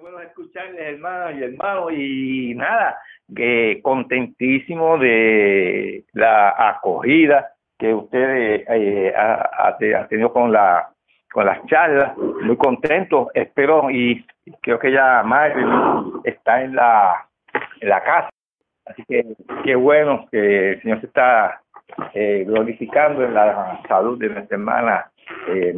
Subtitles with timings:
[0.00, 2.98] bueno escucharles, hermanos y hermanos, y nada,
[3.34, 9.76] que contentísimo de la acogida que ustedes eh, ha,
[10.08, 10.88] tenido con la
[11.30, 14.24] con las charlas, muy contento, espero y
[14.62, 15.62] creo que ya Madre
[16.24, 17.28] está en la
[17.80, 18.30] en la casa,
[18.86, 19.24] así que
[19.64, 21.60] qué bueno que el Señor se está
[22.14, 25.10] eh, glorificando en la salud de nuestra hermana
[25.48, 25.74] eh,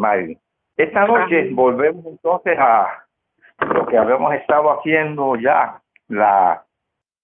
[0.77, 3.05] Esta noche volvemos entonces a
[3.61, 6.65] lo que habíamos estado haciendo ya la,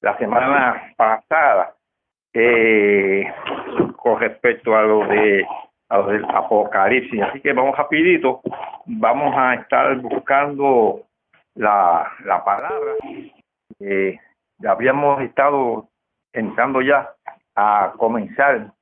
[0.00, 1.74] la semana pasada
[2.32, 3.32] eh,
[3.96, 5.46] con respecto a lo de
[5.88, 7.22] a lo del apocalipsis.
[7.22, 8.40] Así que vamos rapidito
[8.86, 11.02] vamos a estar buscando
[11.54, 12.92] la, la palabra.
[13.80, 14.18] Eh,
[14.66, 15.88] habíamos estado
[16.32, 17.10] entrando ya
[17.54, 18.72] a comenzar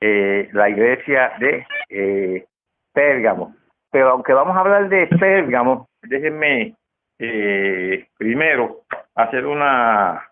[0.00, 2.46] eh, la iglesia de eh,
[2.92, 3.54] Pérgamo.
[3.90, 6.74] Pero aunque vamos a hablar de Pérgamo déjenme
[7.18, 8.82] eh, primero
[9.14, 10.22] hacer una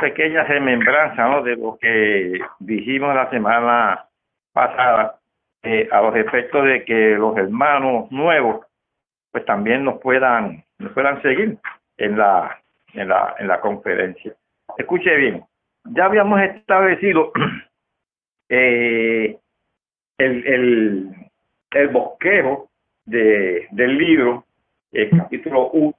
[0.00, 4.06] pequeña remembranza de lo que dijimos la semana
[4.52, 5.20] pasada
[5.62, 8.66] eh, a los efectos de que los hermanos nuevos
[9.30, 11.58] pues también nos puedan nos puedan seguir
[11.96, 12.60] en la
[12.92, 14.34] en la en la conferencia.
[14.76, 15.44] Escuche bien
[15.84, 17.32] ya habíamos establecido
[18.48, 19.38] eh,
[20.18, 21.14] el, el
[21.74, 22.70] el bosquejo
[23.04, 24.44] de, del libro,
[24.94, 25.94] el capítulo 1,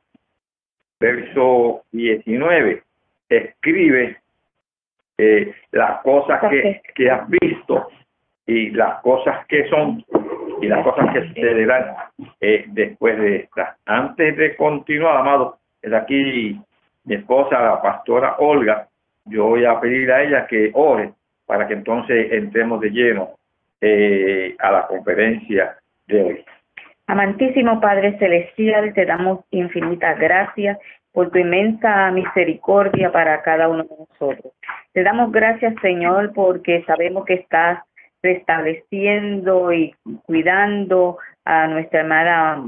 [0.99, 2.83] verso 19,
[3.29, 4.17] escribe
[5.17, 7.89] eh, las cosas que, que has visto
[8.47, 10.03] y las cosas que son
[10.61, 11.95] y las cosas que sucederán
[12.39, 13.77] eh, después de esta.
[13.85, 16.59] Antes de continuar, amado, es aquí
[17.03, 18.87] mi esposa, la pastora Olga,
[19.25, 21.11] yo voy a pedir a ella que ore
[21.45, 23.31] para que entonces entremos de lleno
[23.81, 25.75] eh, a la conferencia
[26.07, 26.45] de hoy.
[27.07, 30.79] Amantísimo Padre Celestial, te damos infinitas gracias
[31.11, 34.53] por tu inmensa misericordia para cada uno de nosotros.
[34.91, 37.83] Te damos gracias, Señor, porque sabemos que estás
[38.23, 39.93] restableciendo y
[40.25, 42.63] cuidando a nuestra hermana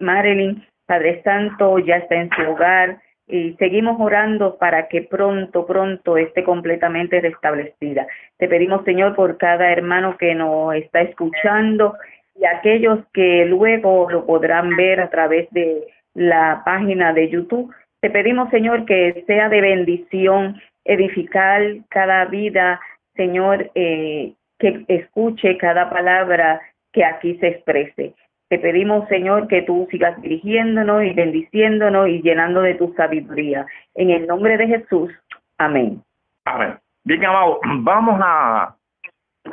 [0.00, 0.66] Marilyn.
[0.86, 2.98] Padre Santo ya está en su hogar
[3.28, 8.06] y seguimos orando para que pronto, pronto esté completamente restablecida.
[8.38, 11.94] Te pedimos, Señor, por cada hermano que nos está escuchando
[12.38, 17.74] y aquellos que luego lo podrán ver a través de la página de YouTube.
[18.00, 22.80] Te pedimos, Señor, que sea de bendición edificar cada vida,
[23.14, 26.60] Señor, eh, que escuche cada palabra
[26.92, 28.14] que aquí se exprese.
[28.48, 33.66] Te pedimos, Señor, que tú sigas dirigiéndonos y bendiciéndonos y llenando de tu sabiduría.
[33.94, 35.12] En el nombre de Jesús.
[35.58, 36.00] Amén.
[36.46, 36.78] Amén.
[37.04, 38.74] Bien, amado, vamos a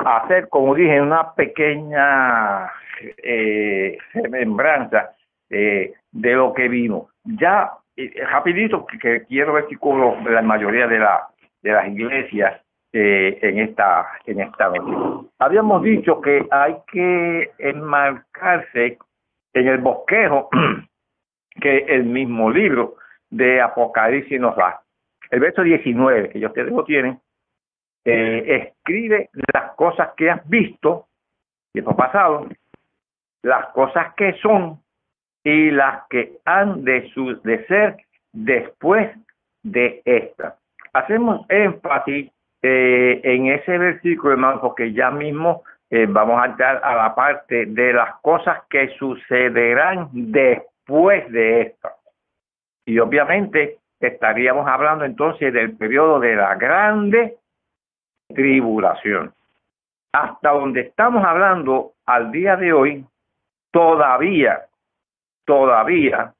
[0.04, 2.66] hacer, como dije, una pequeña
[3.22, 3.98] eh,
[5.50, 7.08] eh, de lo que vino.
[7.24, 11.28] Ya, eh, rapidito, que, quiero ver si cubro la mayoría de, la,
[11.62, 12.60] de las iglesias
[12.92, 15.28] eh, en esta en esta noche.
[15.38, 18.98] Habíamos dicho que hay que enmarcarse
[19.52, 20.48] en el bosquejo
[21.60, 22.94] que el mismo libro
[23.28, 24.80] de Apocalipsis nos da.
[25.30, 27.18] El verso 19, que ustedes lo tienen,
[28.12, 31.06] escribe las cosas que has visto,
[31.72, 32.46] tiempo pasado,
[33.42, 34.80] las cosas que son
[35.44, 37.96] y las que han de, su, de ser
[38.32, 39.10] después
[39.62, 40.56] de esta.
[40.92, 42.30] Hacemos énfasis
[42.62, 47.66] eh, en ese versículo, hermano, porque ya mismo eh, vamos a entrar a la parte
[47.66, 51.94] de las cosas que sucederán después de esta.
[52.84, 57.36] Y obviamente estaríamos hablando entonces del periodo de la grande
[58.28, 59.32] tribulación.
[60.12, 63.04] Hasta donde estamos hablando al día de hoy,
[63.70, 64.62] todavía,
[65.44, 66.32] todavía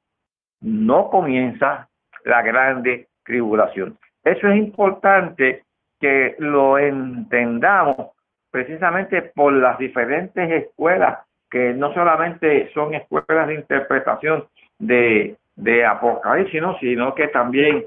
[0.61, 1.89] no comienza
[2.25, 3.99] la grande tribulación.
[4.25, 5.63] Eso es importante
[6.01, 8.13] que lo entendamos
[8.51, 11.19] precisamente por las diferentes escuelas
[11.51, 14.45] que no solamente son escuelas de interpretación
[14.79, 17.85] de, de Apocalipsis, sino que también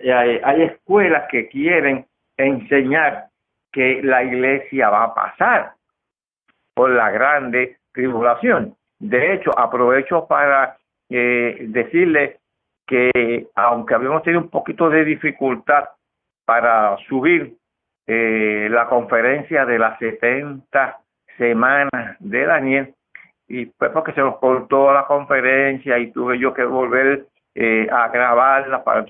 [0.00, 2.04] hay escuelas que quieren
[2.36, 3.27] enseñar
[3.72, 5.72] que la iglesia va a pasar
[6.74, 8.74] por la grande tribulación.
[8.98, 10.76] De hecho, aprovecho para
[11.08, 12.38] eh, decirle
[12.86, 15.84] que aunque habíamos tenido un poquito de dificultad
[16.44, 17.54] para subir
[18.06, 20.98] eh, la conferencia de las 70
[21.36, 22.94] semanas de Daniel,
[23.46, 28.08] y pues porque se nos cortó la conferencia y tuve yo que volver eh, a
[28.08, 29.04] grabarla para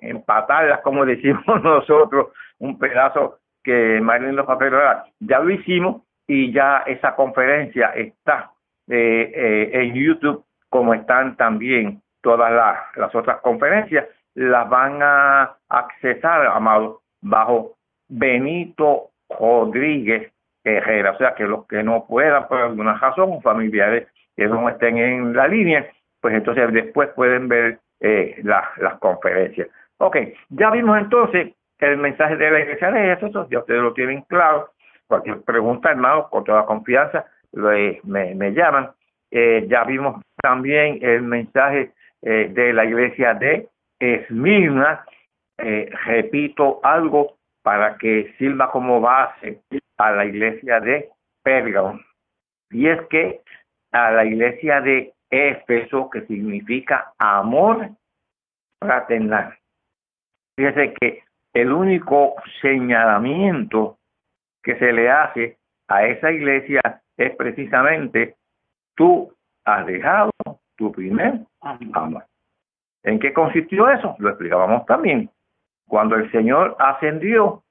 [0.00, 2.28] empatarla, como decimos nosotros,
[2.58, 4.80] un pedazo que Marilyn los papeles
[5.20, 8.50] ya lo hicimos y ya esa conferencia está
[8.88, 16.46] eh, eh, en YouTube como están también todas las, otras conferencias las van a accesar,
[16.46, 17.74] amado, bajo
[18.08, 20.32] Benito Rodríguez
[20.64, 21.10] Herrera.
[21.10, 25.34] O sea, que los que no puedan por alguna razón, familiares que no estén en
[25.34, 25.86] la línea,
[26.22, 29.68] pues entonces después pueden ver eh, las conferencias.
[29.98, 30.16] Ok,
[30.48, 34.70] ya vimos entonces el mensaje de la iglesia de Jesús, ya ustedes lo tienen claro.
[35.06, 38.00] Cualquier pregunta, hermano, con toda confianza, me,
[38.34, 38.90] me llaman.
[39.30, 41.92] Eh, ya vimos también el mensaje
[42.22, 45.04] eh, de la iglesia de Esmirna.
[45.58, 49.60] Eh, repito algo para que sirva como base
[49.98, 51.08] a la iglesia de
[51.42, 52.00] Pérgamo.
[52.70, 53.40] Y es que
[53.92, 57.90] a la iglesia de Éfeso, que significa amor
[58.80, 59.54] fraternal.
[60.56, 61.22] Fíjese que
[61.60, 63.98] el único señalamiento
[64.62, 65.58] que se le hace
[65.88, 66.80] a esa iglesia
[67.16, 68.36] es precisamente
[68.94, 69.32] tú
[69.64, 70.30] has dejado
[70.76, 72.24] tu primer amor.
[73.02, 74.14] ¿En qué consistió eso?
[74.20, 75.30] Lo explicábamos también.
[75.88, 77.64] Cuando el Señor ascendió,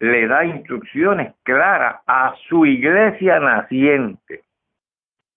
[0.00, 4.42] le da instrucciones claras a su iglesia naciente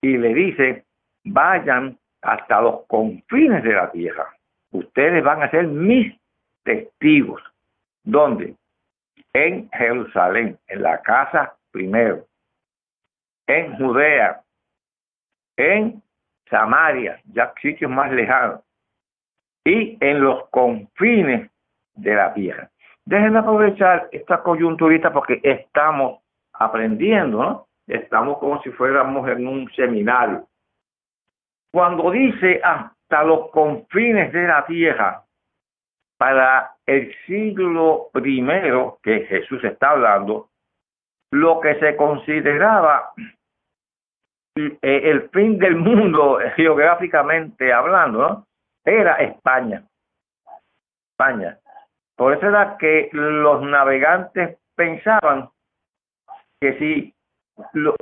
[0.02, 0.84] y le dice,
[1.24, 4.28] vayan hasta los confines de la tierra.
[4.72, 6.14] Ustedes van a ser mis
[6.64, 7.42] testigos.
[8.04, 8.56] ¿Dónde?
[9.34, 12.26] En Jerusalén, en la casa primero,
[13.48, 14.42] en Judea,
[15.58, 16.02] en
[16.50, 18.62] Samaria, ya sitios más lejanos,
[19.66, 21.50] y en los confines
[21.96, 22.70] de la tierra.
[23.06, 26.22] Déjenme aprovechar esta coyunturita porque estamos
[26.54, 27.68] aprendiendo, ¿no?
[27.88, 30.48] Estamos como si fuéramos en un seminario.
[31.72, 35.24] Cuando dice hasta los confines de la tierra,
[36.18, 40.50] para el siglo primero que Jesús está hablando,
[41.32, 43.14] lo que se consideraba
[44.56, 48.46] eh, el fin del mundo geográficamente hablando,
[48.86, 49.84] era España.
[51.12, 51.58] España.
[52.16, 55.50] Por eso era que los navegantes pensaban
[56.62, 57.14] que si
[57.74, 57.96] los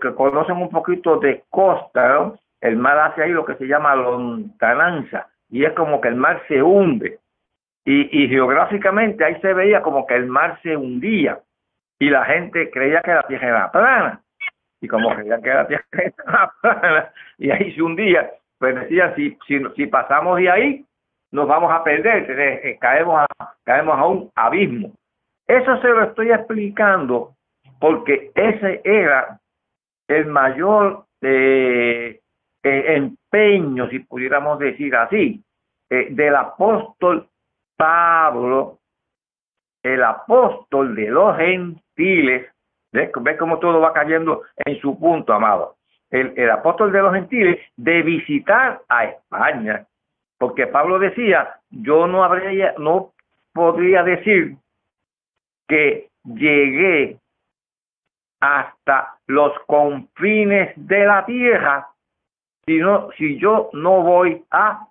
[0.00, 5.28] que conocen un poquito de costa, el mar hace ahí lo que se llama lontananza,
[5.48, 7.19] y es como que el mar se hunde.
[7.84, 11.40] Y, y geográficamente ahí se veía como que el mar se hundía
[11.98, 14.22] y la gente creía que la tierra era plana.
[14.80, 19.36] Y como creían que la tierra era plana y ahí se hundía, pues decían, si,
[19.46, 20.84] si, si pasamos de ahí,
[21.32, 24.92] nos vamos a perder, eh, caemos, a, caemos a un abismo.
[25.46, 27.34] Eso se lo estoy explicando
[27.78, 29.38] porque ese era
[30.08, 32.20] el mayor eh,
[32.62, 35.42] eh, empeño, si pudiéramos decir así,
[35.88, 37.28] del apóstol
[37.80, 38.78] Pablo,
[39.82, 42.46] el apóstol de los gentiles,
[42.92, 45.76] ¿ves, cómo todo va cayendo en su punto, amado?
[46.10, 49.86] El, el apóstol de los gentiles de visitar a España,
[50.36, 53.14] porque Pablo decía, yo no habría, no
[53.54, 54.56] podría decir
[55.66, 57.18] que llegué
[58.40, 61.88] hasta los confines de la tierra
[62.66, 64.86] si, no, si yo no voy a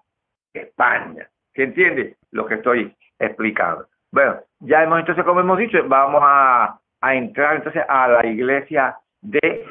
[0.53, 1.29] España.
[1.53, 3.87] ¿Se entiende lo que estoy explicando?
[4.11, 9.65] Bueno, ya hemos entonces, como hemos dicho, vamos a, entrar entonces a la iglesia de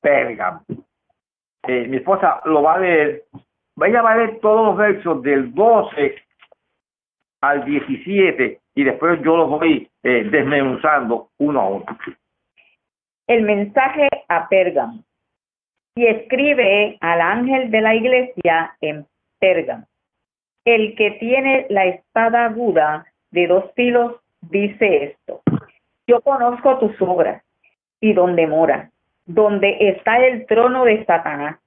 [0.00, 0.62] Pérgamo.
[1.66, 3.24] Eh, mi esposa lo va a leer,
[3.76, 6.16] vaya a leer todos los versos del 12
[7.42, 11.86] al 17 y después yo los voy eh, desmenuzando uno a uno.
[13.26, 15.04] El mensaje a Pérgamo.
[15.94, 19.06] Y escribe al ángel de la iglesia en
[19.38, 19.86] Pérgamo
[20.64, 25.42] el que tiene la espada aguda de dos filos dice esto.
[26.06, 27.42] Yo conozco tus obras
[28.00, 28.90] y donde mora,
[29.26, 31.58] donde está el trono de Satanás,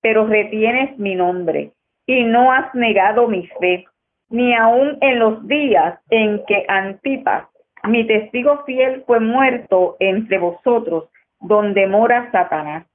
[0.00, 1.70] pero retienes mi nombre
[2.06, 3.86] y no has negado mi fe,
[4.28, 7.46] ni aun en los días en que Antipas,
[7.84, 11.08] mi testigo fiel, fue muerto entre vosotros,
[11.40, 12.86] donde mora Satanás.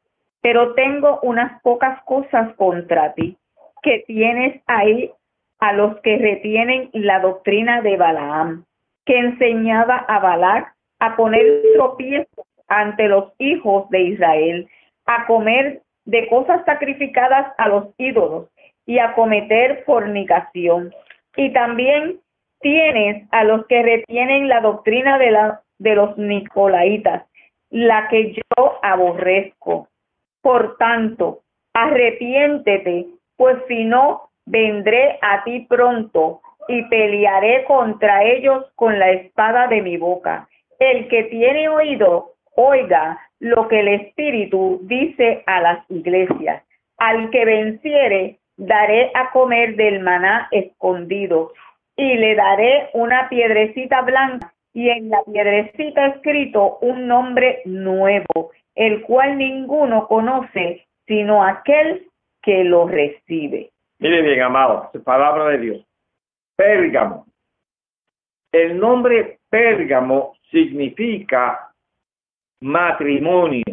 [0.41, 3.37] Pero tengo unas pocas cosas contra ti,
[3.81, 5.11] que tienes ahí
[5.59, 8.65] a los que retienen la doctrina de Balaam,
[9.05, 14.67] que enseñaba a Balac a poner tropiezos ante los hijos de Israel,
[15.05, 18.47] a comer de cosas sacrificadas a los ídolos
[18.85, 20.93] y a cometer fornicación.
[21.35, 22.19] Y también
[22.61, 27.25] tienes a los que retienen la doctrina de, la, de los nicolaitas,
[27.69, 29.87] la que yo aborrezco.
[30.41, 31.41] Por tanto,
[31.73, 39.67] arrepiéntete, pues si no, vendré a ti pronto y pelearé contra ellos con la espada
[39.67, 40.47] de mi boca.
[40.79, 46.63] El que tiene oído, oiga lo que el Espíritu dice a las iglesias.
[46.97, 51.53] Al que venciere, daré a comer del maná escondido
[51.95, 59.01] y le daré una piedrecita blanca y en la piedrecita escrito un nombre nuevo, el
[59.03, 62.07] cual ninguno conoce sino aquel
[62.41, 63.71] que lo recibe.
[63.99, 65.85] Mire bien, amado, palabra de Dios.
[66.55, 67.25] Pérgamo.
[68.51, 71.69] El nombre Pérgamo significa
[72.61, 73.63] matrimonio,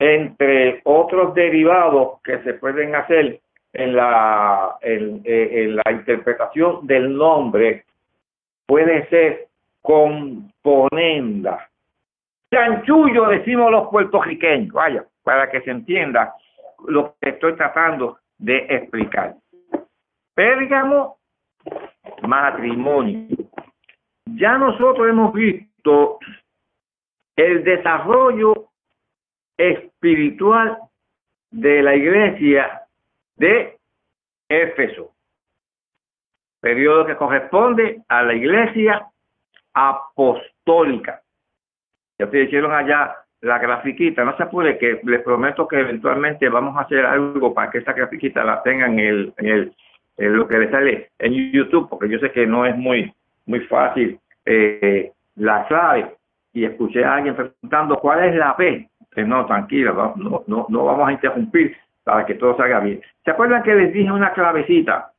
[0.00, 3.40] entre otros derivados que se pueden hacer
[3.72, 7.84] en la, en, en la interpretación del nombre,
[8.66, 9.46] puede ser
[9.80, 11.68] componenda.
[12.52, 16.34] Chanchullo decimos los puertorriqueños, vaya, para que se entienda
[16.86, 19.34] lo que estoy tratando de explicar.
[20.34, 21.18] Pérgamo,
[22.22, 23.36] matrimonio.
[24.26, 26.18] Ya nosotros hemos visto
[27.36, 28.70] el desarrollo
[29.56, 30.78] espiritual
[31.50, 32.82] de la iglesia
[33.36, 33.78] de
[34.48, 35.12] Éfeso,
[36.60, 39.06] periodo que corresponde a la iglesia
[39.74, 41.22] apostólica.
[42.18, 46.76] Ya te dijeron allá la grafiquita, no se apure que les prometo que eventualmente vamos
[46.76, 49.72] a hacer algo para que esa grafiquita la tengan en el, en el
[50.16, 53.12] lo que le sale en YouTube, porque yo sé que no es muy
[53.46, 56.14] muy fácil eh, la clave.
[56.52, 58.88] Y escuché a alguien preguntando cuál es la P.
[59.10, 63.00] Que no, tranquila, no, no, no vamos a interrumpir para que todo salga bien.
[63.24, 65.12] ¿Se acuerdan que les dije una clavecita?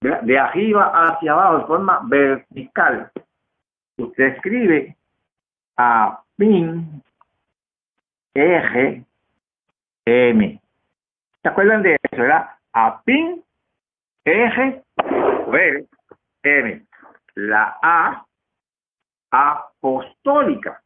[0.00, 3.10] De arriba hacia abajo, de forma vertical.
[3.98, 4.96] Usted escribe
[5.76, 7.02] a pin
[8.38, 9.04] R,
[10.04, 10.60] M.
[11.42, 12.22] ¿Se acuerdan de eso?
[12.22, 13.42] Era a pin,
[14.24, 14.82] R,
[15.46, 15.86] V,
[16.44, 16.82] M.
[17.34, 18.24] La A
[19.30, 20.80] apostólica,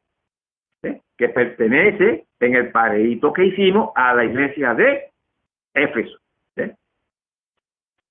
[0.82, 5.10] que pertenece en el pareíto que hicimos a la iglesia de
[5.74, 6.18] Éfeso.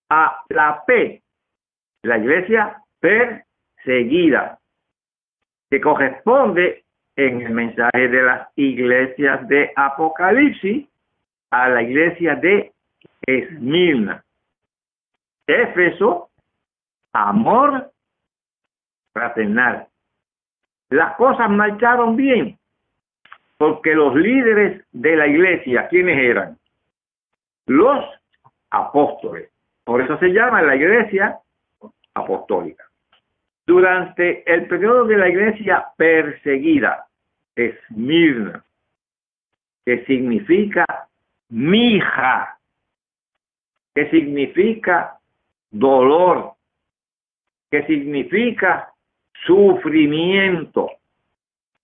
[0.10, 1.22] A la P,
[2.04, 4.60] la iglesia perseguida,
[5.70, 6.81] que corresponde
[7.16, 10.88] en el mensaje de las iglesias de Apocalipsis
[11.50, 12.72] a la iglesia de
[13.26, 14.24] Esmirna.
[15.46, 16.30] Éfeso,
[17.14, 17.92] amor
[19.14, 19.88] fraternal.
[20.90, 22.58] Las cosas marcharon bien,
[23.58, 26.58] porque los líderes de la iglesia, ¿quiénes eran?
[27.66, 28.04] Los
[28.70, 29.52] apóstoles.
[29.84, 31.40] Por eso se llama la iglesia
[32.14, 32.91] apostólica.
[33.72, 37.06] Durante el periodo de la iglesia perseguida,
[37.56, 38.66] Esmirna,
[39.86, 41.08] que significa
[41.48, 42.60] mija,
[43.96, 45.18] que significa
[45.70, 46.56] dolor,
[47.70, 48.92] que significa
[49.46, 50.90] sufrimiento,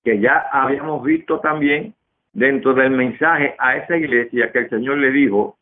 [0.04, 1.96] que ya habíamos visto también
[2.34, 5.58] dentro del mensaje a esa iglesia que el Señor le dijo,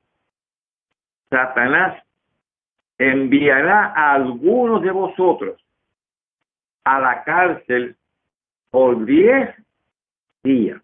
[1.30, 2.02] Satanás
[2.98, 5.65] enviará a algunos de vosotros
[6.86, 7.98] a la cárcel
[8.70, 9.50] por diez
[10.44, 10.82] días.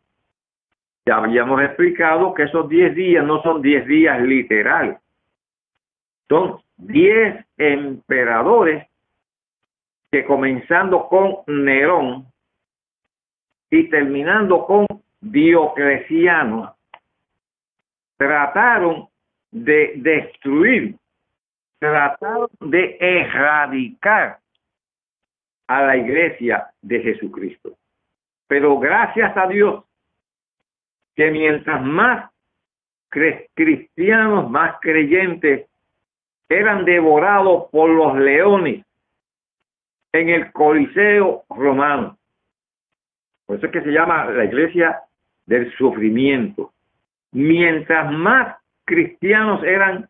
[1.05, 5.00] Ya habíamos explicado que esos diez días no son diez días literal,
[6.27, 8.88] son diez emperadores
[10.12, 12.25] que comenzando con Nerón
[13.70, 14.86] y terminando con
[15.22, 16.75] Diocleciano,
[18.17, 19.08] trataron
[19.51, 20.96] de destruir,
[21.79, 24.40] trataron de erradicar
[25.71, 27.77] a la iglesia de Jesucristo.
[28.45, 29.85] Pero gracias a Dios
[31.15, 32.29] que mientras más
[33.09, 35.69] cristianos, más creyentes
[36.49, 38.85] eran devorados por los leones
[40.11, 42.17] en el Coliseo romano.
[43.45, 44.99] Por eso es que se llama la iglesia
[45.45, 46.73] del sufrimiento.
[47.31, 50.09] Mientras más cristianos eran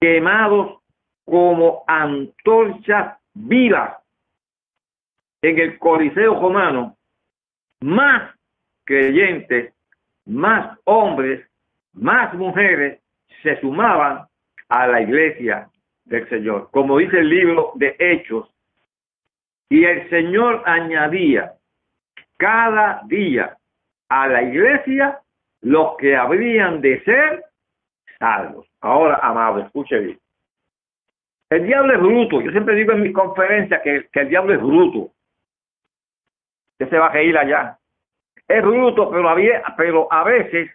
[0.00, 0.80] quemados
[1.26, 3.98] como antorchas vivas
[5.42, 6.96] en el Coliseo romano,
[7.80, 8.34] más
[8.84, 9.72] creyentes,
[10.26, 11.46] más hombres,
[11.92, 13.00] más mujeres
[13.42, 14.26] se sumaban
[14.68, 15.68] a la iglesia
[16.04, 16.68] del Señor.
[16.70, 18.48] Como dice el libro de Hechos,
[19.70, 21.52] y el Señor añadía
[22.38, 23.56] cada día
[24.08, 25.20] a la iglesia
[25.60, 27.44] los que habrían de ser
[28.18, 28.66] salvos.
[28.80, 30.18] Ahora, amado, escuche bien.
[31.50, 32.40] El diablo es bruto.
[32.40, 35.10] Yo siempre digo en mis conferencias que, el diablo es bruto.
[36.78, 37.78] Que se va a reír allá.
[38.46, 40.70] Es bruto, pero, había, pero a veces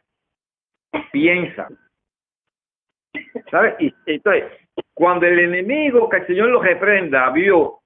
[1.12, 1.70] piensa.
[3.50, 3.76] ¿Sabes?
[3.80, 4.52] Y entonces,
[4.94, 7.80] cuando el enemigo, que el Señor lo reprenda, vio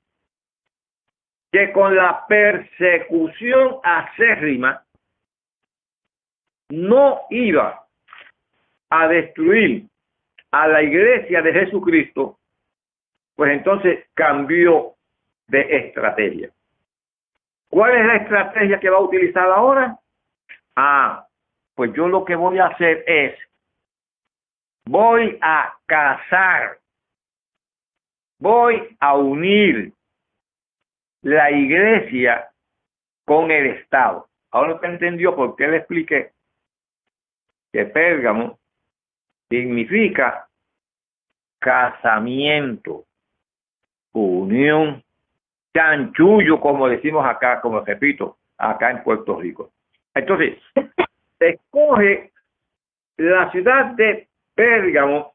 [1.52, 4.84] que con la persecución acérrima
[6.70, 7.86] no iba
[8.90, 9.86] a destruir
[10.52, 12.40] a la iglesia de Jesucristo,
[13.36, 14.96] pues entonces cambió
[15.48, 16.52] de estrategia.
[17.70, 20.00] ¿Cuál es la estrategia que va a utilizar ahora?
[20.76, 21.28] Ah,
[21.76, 23.38] pues yo lo que voy a hacer es,
[24.86, 26.80] voy a casar,
[28.40, 29.94] voy a unir
[31.22, 32.50] la iglesia
[33.26, 34.28] con el Estado.
[34.52, 36.32] Ahora usted entendió por qué le expliqué
[37.74, 38.58] que Pérgamo
[39.50, 40.48] significa
[41.60, 43.06] casamiento,
[44.14, 45.04] unión,
[45.78, 49.72] chanchullo, como decimos acá, como repito, acá en Puerto Rico.
[50.16, 50.58] Entonces,
[51.40, 52.32] escoge
[53.18, 55.34] la ciudad de Pérgamo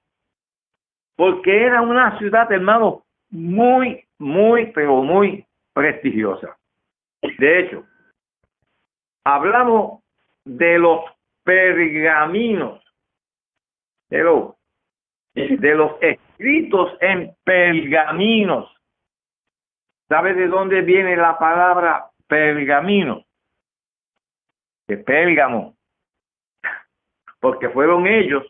[1.15, 6.57] porque era una ciudad, hermano, muy, muy, pero muy prestigiosa.
[7.39, 7.85] De hecho,
[9.25, 10.03] hablamos
[10.45, 11.05] de los
[11.45, 12.83] pergaminos,
[14.11, 14.55] de los,
[15.35, 18.69] de los escritos en pergaminos.
[20.13, 23.25] ¿Sabe de dónde viene la palabra pergamino?
[24.87, 25.75] De Pérgamo.
[27.41, 28.45] Porque fueron ellos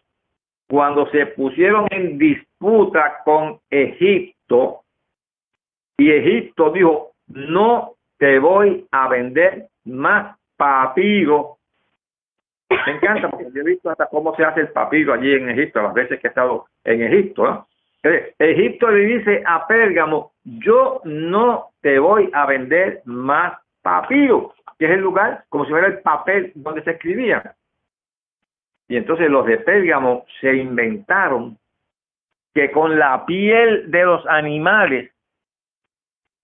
[0.68, 4.80] cuando se pusieron en disputa con Egipto
[5.96, 11.58] y Egipto dijo, no te voy a vender más papiro.
[12.70, 15.80] Me encanta porque yo he visto hasta cómo se hace el papiro allí en Egipto,
[15.80, 17.68] las veces que he estado en Egipto.
[18.02, 24.90] Egipto le dice a Pérgamo, yo no te voy a vender más papiro, que es
[24.92, 27.54] el lugar como si fuera el papel donde se escribía.
[28.88, 31.56] Y entonces los de Pérgamo se inventaron
[32.54, 35.10] que con la piel de los animales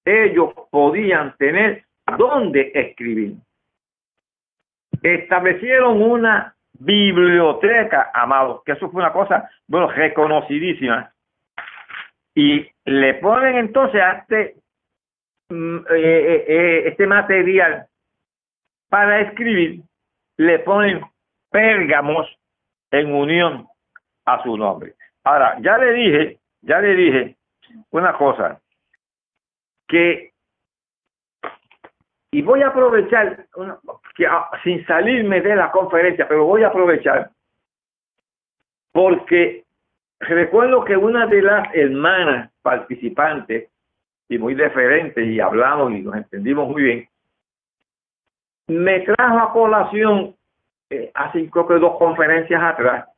[0.04, 1.84] ellos podían tener
[2.16, 3.34] dónde escribir.
[5.02, 11.12] Establecieron una biblioteca, amados, que eso fue una cosa, bueno, reconocidísima.
[12.38, 14.54] Y le ponen entonces a este,
[15.48, 17.88] mm, eh, eh, eh, este material
[18.88, 19.82] para escribir,
[20.36, 21.02] le ponen
[21.50, 22.28] pérgamos
[22.92, 23.66] en unión
[24.24, 24.94] a su nombre.
[25.24, 27.36] Ahora, ya le dije, ya le dije
[27.90, 28.60] una cosa,
[29.88, 30.30] que,
[32.30, 33.46] y voy a aprovechar,
[34.14, 37.32] que, ah, sin salirme de la conferencia, pero voy a aprovechar,
[38.92, 39.64] porque
[40.20, 43.70] recuerdo que una de las hermanas participantes,
[44.28, 47.08] y muy diferente, y hablamos y nos entendimos muy bien,
[48.68, 50.34] me trajo a colación
[50.90, 53.08] eh, hace creo que dos conferencias atrás,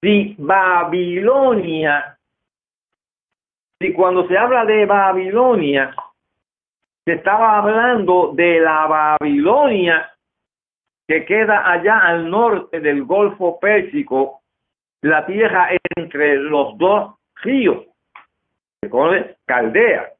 [0.00, 2.18] si Babilonia
[3.80, 5.94] si cuando se habla de Babilonia,
[7.04, 8.86] se estaba hablando de la
[9.20, 10.10] Babilonia
[11.06, 14.37] que queda allá al norte del Golfo Pérsico,
[15.02, 17.86] la tierra entre los dos ríos,
[18.90, 20.12] conoce Caldea.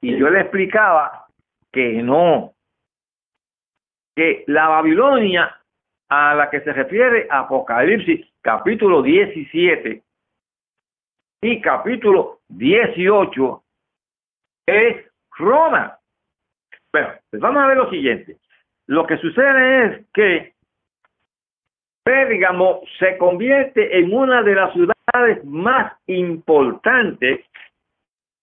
[0.00, 1.26] Y yo le explicaba
[1.72, 2.54] que no,
[4.14, 5.60] que la Babilonia
[6.08, 10.02] a la que se refiere Apocalipsis capítulo 17
[11.42, 13.64] y capítulo 18
[14.66, 15.98] es Roma.
[16.92, 18.38] Bueno, pues vamos a ver lo siguiente.
[18.86, 20.55] Lo que sucede es que
[22.06, 27.44] Pérgamo se convierte en una de las ciudades más importantes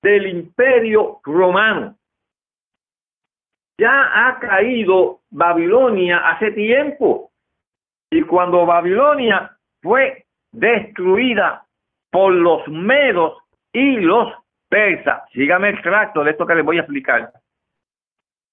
[0.02, 1.96] del imperio romano.
[3.80, 7.32] Ya ha caído Babilonia hace tiempo
[8.12, 11.66] y cuando Babilonia fue destruida
[12.12, 13.38] por los medos
[13.72, 14.34] y los
[14.68, 15.24] persas.
[15.32, 17.32] Sígame el tracto de esto que les voy a explicar.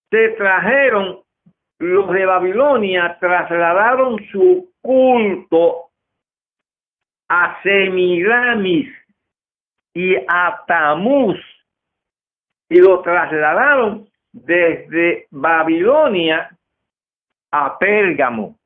[0.08, 1.24] Se trajeron
[1.80, 5.90] los de Babilonia, trasladaron su culto
[7.28, 8.88] a Semiramis
[9.94, 11.38] y a Tamuz
[12.68, 16.50] y lo trasladaron desde Babilonia
[17.50, 18.56] a Pérgamo.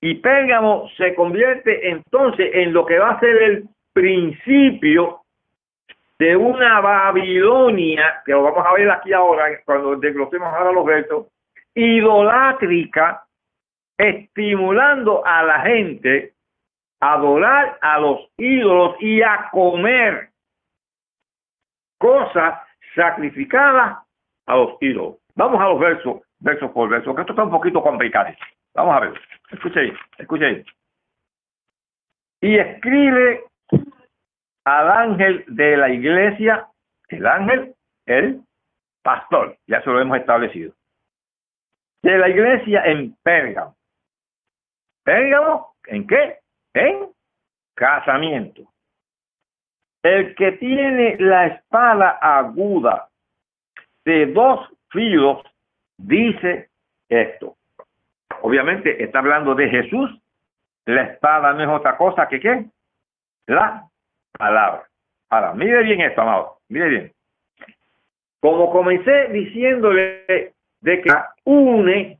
[0.00, 5.22] Y Pérgamo se convierte entonces en lo que va a ser el principio
[6.18, 11.26] de una Babilonia, que lo vamos a ver aquí ahora, cuando desglosemos ahora los versos,
[11.74, 13.24] idolátrica,
[13.98, 16.32] estimulando a la gente
[17.00, 20.30] a adorar a los ídolos y a comer
[21.98, 22.60] cosas
[22.94, 23.98] sacrificadas
[24.46, 25.16] a los ídolos.
[25.34, 28.30] Vamos a los versos, versos por verso, que esto está un poquito complicado.
[28.74, 30.64] Vamos a ver, escuche escuche
[32.40, 33.44] Y escribe
[34.64, 36.68] al ángel de la iglesia,
[37.08, 37.74] el ángel,
[38.06, 38.40] el
[39.02, 40.72] pastor, ya eso lo hemos establecido,
[42.04, 43.74] de la iglesia en Pérgamo.
[45.04, 45.74] ¿Pérgamo?
[45.86, 46.38] ¿En qué?
[46.74, 47.08] En
[47.74, 48.62] casamiento.
[50.02, 53.08] El que tiene la espada aguda
[54.04, 55.42] de dos filos
[55.96, 56.68] dice
[57.08, 57.56] esto.
[58.42, 60.10] Obviamente está hablando de Jesús.
[60.84, 62.66] La espada no es otra cosa que qué?
[63.46, 63.88] La
[64.36, 64.86] palabra.
[65.30, 66.58] Ahora, mire bien esto, amado.
[66.68, 67.12] Mire bien.
[68.40, 71.10] Como comencé diciéndole de que
[71.44, 72.18] une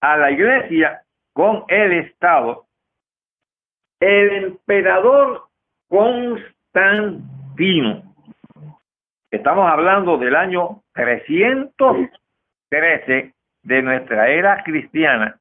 [0.00, 2.66] a la iglesia con el Estado,
[4.00, 5.48] el emperador
[5.88, 8.14] Constantino,
[9.30, 15.40] estamos hablando del año 313 de nuestra era cristiana,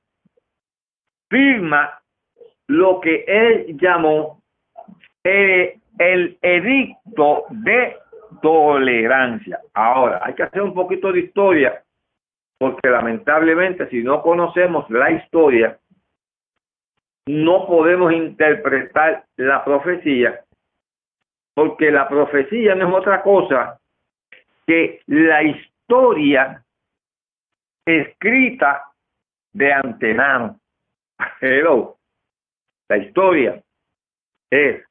[1.29, 2.01] firma
[2.67, 4.41] lo que él llamó
[5.23, 7.95] el, el edicto de
[8.41, 9.59] tolerancia.
[9.73, 11.83] Ahora, hay que hacer un poquito de historia,
[12.57, 15.79] porque lamentablemente si no conocemos la historia,
[17.27, 20.43] no podemos interpretar la profecía,
[21.53, 23.79] porque la profecía no es otra cosa
[24.65, 26.63] que la historia
[27.85, 28.91] escrita
[29.53, 30.59] de antemano.
[31.41, 31.97] Hello.
[32.89, 33.61] La historia
[34.49, 34.83] es,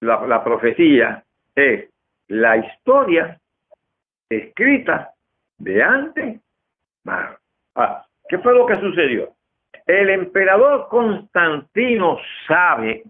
[0.00, 1.22] la, la profecía
[1.54, 1.90] es
[2.28, 3.38] la historia
[4.30, 5.12] escrita
[5.58, 6.41] de antes.
[7.06, 9.34] Ah, ¿Qué fue lo que sucedió?
[9.86, 13.02] El emperador Constantino sabe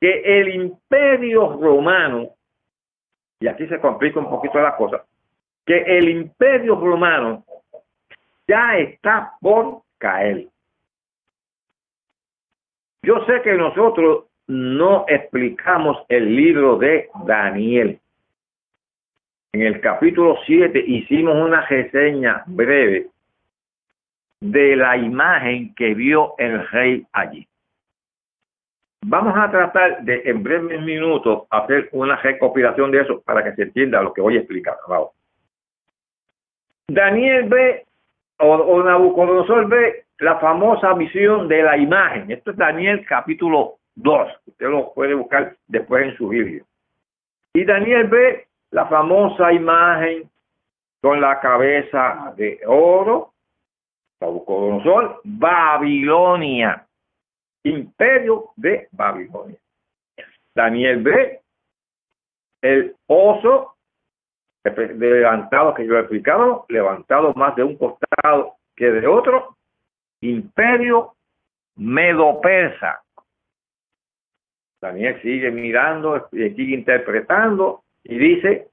[0.00, 2.30] que el imperio romano,
[3.40, 5.04] y aquí se complica un poquito la cosa,
[5.66, 7.44] que el imperio romano
[8.48, 10.48] ya está por caer.
[13.02, 18.00] Yo sé que nosotros no explicamos el libro de Daniel.
[19.52, 23.08] En el capítulo 7 hicimos una reseña breve
[24.40, 27.46] de la imagen que vio el rey allí.
[29.04, 33.62] Vamos a tratar de en breves minutos hacer una recopilación de eso para que se
[33.62, 34.76] entienda lo que voy a explicar.
[36.88, 37.86] Daniel ve
[38.38, 42.30] o, o Nabucodonosor ve la famosa visión de la imagen.
[42.30, 44.28] Esto es Daniel capítulo 2.
[44.46, 46.62] Usted lo puede buscar después en su Biblia.
[47.54, 50.30] Y Daniel ve la famosa imagen
[51.00, 53.32] con la cabeza de oro,
[54.20, 56.86] Nabucodonosor, Babilonia,
[57.64, 59.58] imperio de Babilonia.
[60.54, 61.40] Daniel ve
[62.60, 63.76] el oso
[64.62, 69.56] levantado que yo he explicado, levantado más de un costado que de otro,
[70.20, 71.14] imperio
[71.76, 73.02] medo-persa.
[74.82, 78.68] Daniel sigue mirando, sigue interpretando y dice,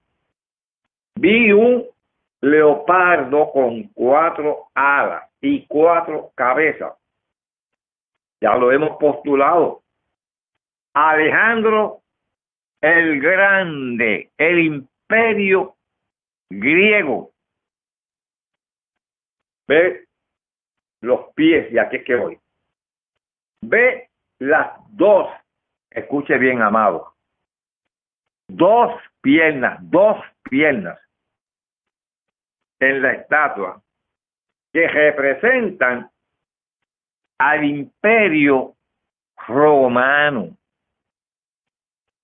[1.16, 1.86] vi un
[2.42, 6.94] leopardo con cuatro alas y cuatro cabezas.
[8.42, 9.82] Ya lo hemos postulado.
[10.94, 12.02] Alejandro
[12.82, 15.76] el Grande, el imperio
[16.50, 17.32] griego.
[19.68, 20.06] Ve
[21.02, 22.40] los pies, y aquí es que voy.
[23.62, 24.10] Ve
[24.40, 25.28] las dos
[25.98, 27.16] Escuche bien, amado.
[28.48, 31.00] Dos piernas, dos piernas
[32.80, 33.82] en la estatua
[34.72, 36.10] que representan
[37.40, 38.74] al imperio
[39.48, 40.58] romano.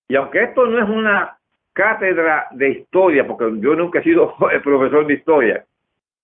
[0.07, 1.37] Y aunque esto no es una
[1.73, 5.65] cátedra de historia, porque yo nunca he sido profesor de historia,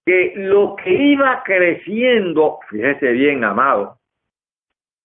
[0.07, 4.00] que lo que iba creciendo, fíjese bien, amado,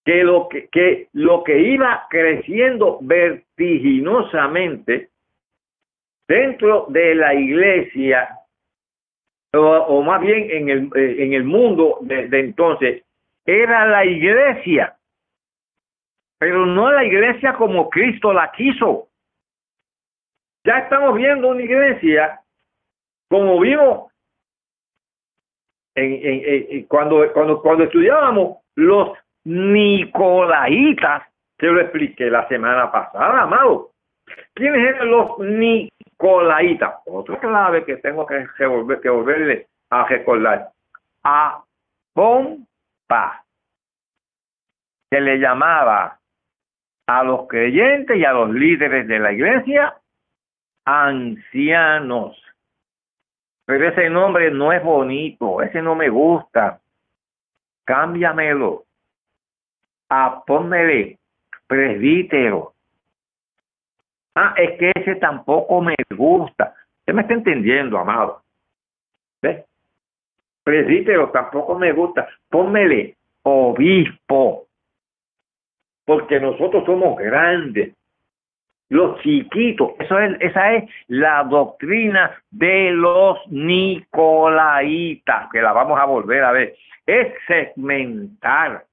[0.06, 5.10] que lo que, que lo que iba creciendo vertiginosamente
[6.28, 8.30] dentro de la iglesia
[9.58, 13.04] o, más bien en el, eh, en el mundo de, entonces
[13.46, 14.96] era la iglesia.
[16.38, 19.08] Pero no la iglesia como Cristo la quiso.
[20.66, 22.42] Ya estamos viendo una iglesia
[23.30, 24.12] como vimos
[25.96, 31.24] en, en, cuando, cuando, cuando estudiábamos los Nicolaitas,
[31.58, 33.92] te lo expliqué la semana pasada, amado.
[34.54, 36.96] ¿Quiénes eran los Nicolaitas?
[37.06, 40.70] Otra clave que tengo que, volver, que volverle a recordar.
[41.24, 41.64] A
[42.14, 43.44] Pompa,
[45.10, 46.20] que le llamaba
[47.08, 49.96] a los creyentes y a los líderes de la iglesia
[50.86, 52.42] ancianos.
[53.66, 56.80] Pero ese nombre no es bonito, ese no me gusta.
[57.84, 58.85] Cámbiamelo
[60.10, 61.18] a pónmele
[61.68, 62.74] presbítero.
[64.36, 66.74] Ah, es que ese tampoco me gusta.
[67.00, 68.42] Usted me está entendiendo, amado.
[69.42, 69.66] ¿Ves?
[70.64, 72.28] Presbítero tampoco me gusta.
[72.50, 74.66] Pónmele obispo.
[76.06, 77.94] Porque nosotros somos grandes.
[78.90, 86.06] Los chiquitos, eso es, esa es la doctrina de los Nicolaitas, que la vamos a
[86.06, 86.76] volver a ver.
[87.08, 88.86] Es segmentar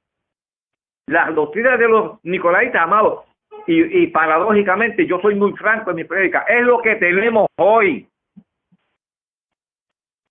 [1.13, 3.25] las doctrinas de los nicolaitas, amados,
[3.67, 8.09] y, y, paradójicamente yo soy muy franco en mi prédica, es lo que tenemos hoy.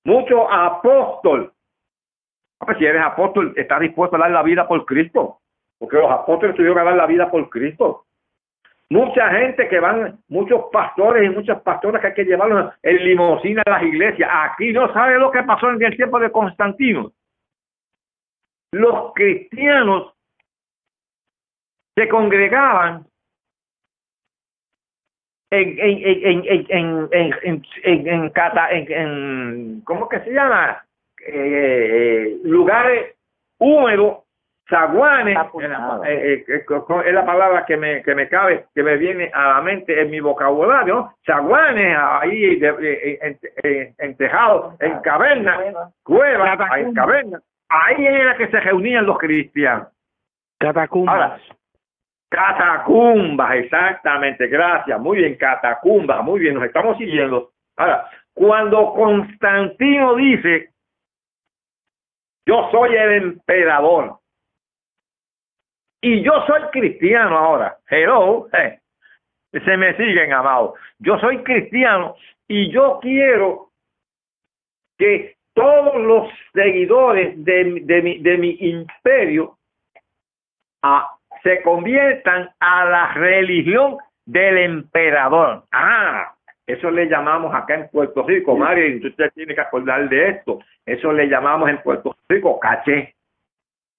[0.04, 1.54] Muchos apóstol.
[2.60, 5.40] Pues si eres apóstol, estás dispuesto a dar la vida por Cristo,
[5.80, 8.06] porque los apóstoles tuvieron que dar la vida por Cristo.
[8.92, 13.64] Mucha gente que van, muchos pastores y muchas pastoras que hay que llevarlos en limosina
[13.66, 14.30] a las iglesias.
[14.32, 17.12] Aquí no sabe lo que pasó en el tiempo de Constantino.
[18.74, 20.14] Los cristianos
[22.02, 23.06] se congregaban
[25.52, 30.84] en en en en en en en, en, cata, en, cómo que se llama
[31.28, 33.16] eh, lugares
[33.60, 34.24] húmedos
[34.68, 35.38] zaguanes
[36.08, 36.66] eh, eh,
[37.06, 40.10] es la palabra que me que me cabe que me viene a la mente en
[40.10, 43.40] mi vocabulario zaguanes ahí en,
[43.98, 45.60] en, tejado en cavernas
[46.04, 49.90] cuevas en cavernas ahí era que se reunían los cristianos
[50.58, 51.42] catacumbas
[52.32, 57.52] Catacumbas, exactamente, gracias, muy bien, catacumbas, muy bien, nos estamos siguiendo.
[57.76, 60.70] Ahora, cuando Constantino dice,
[62.46, 64.18] yo soy el emperador,
[66.00, 68.80] y yo soy cristiano ahora, hello, eh,
[69.52, 72.16] se me siguen, amados, yo soy cristiano
[72.48, 73.72] y yo quiero
[74.98, 77.66] que todos los seguidores de,
[78.02, 79.58] mi, de mi imperio
[80.82, 85.64] a se conviertan a la religión del emperador.
[85.72, 86.34] Ah,
[86.68, 90.60] eso le llamamos acá en Puerto Rico, Mario, y usted tiene que acordar de esto.
[90.86, 93.16] Eso le llamamos en Puerto Rico caché,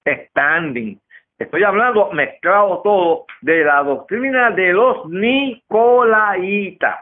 [0.07, 0.99] standing.
[1.39, 7.01] Estoy hablando mezclado todo de la doctrina de los Nicolaitas.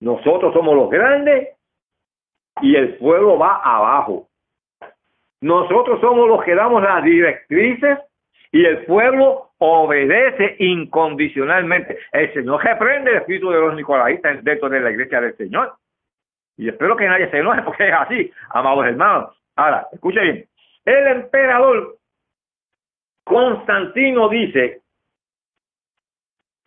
[0.00, 1.50] Nosotros somos los grandes
[2.60, 4.28] y el pueblo va abajo.
[5.40, 7.98] Nosotros somos los que damos las directrices
[8.52, 11.98] y el pueblo obedece incondicionalmente.
[12.12, 15.74] El Señor reprende el espíritu de los nicolaitas dentro de la iglesia del Señor.
[16.58, 19.42] Y espero que nadie se enoje porque es así, amados hermanos.
[19.56, 20.48] Ahora, escuche bien.
[20.84, 21.96] El emperador
[23.24, 24.82] Constantino dice,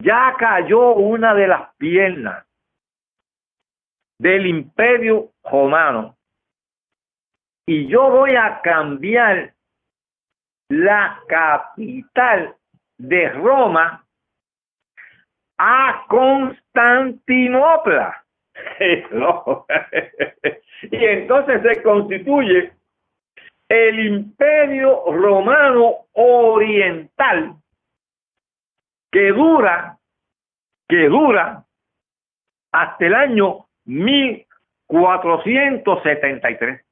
[0.02, 2.46] ya cayó una de las piernas
[4.18, 6.16] del imperio romano
[7.68, 9.55] y yo voy a cambiar
[10.70, 12.56] la capital
[12.98, 14.04] de Roma
[15.58, 18.22] a Constantinopla.
[20.92, 22.72] y entonces se constituye
[23.68, 27.56] el imperio romano oriental
[29.12, 29.98] que dura,
[30.88, 31.66] que dura
[32.72, 36.85] hasta el año 1473.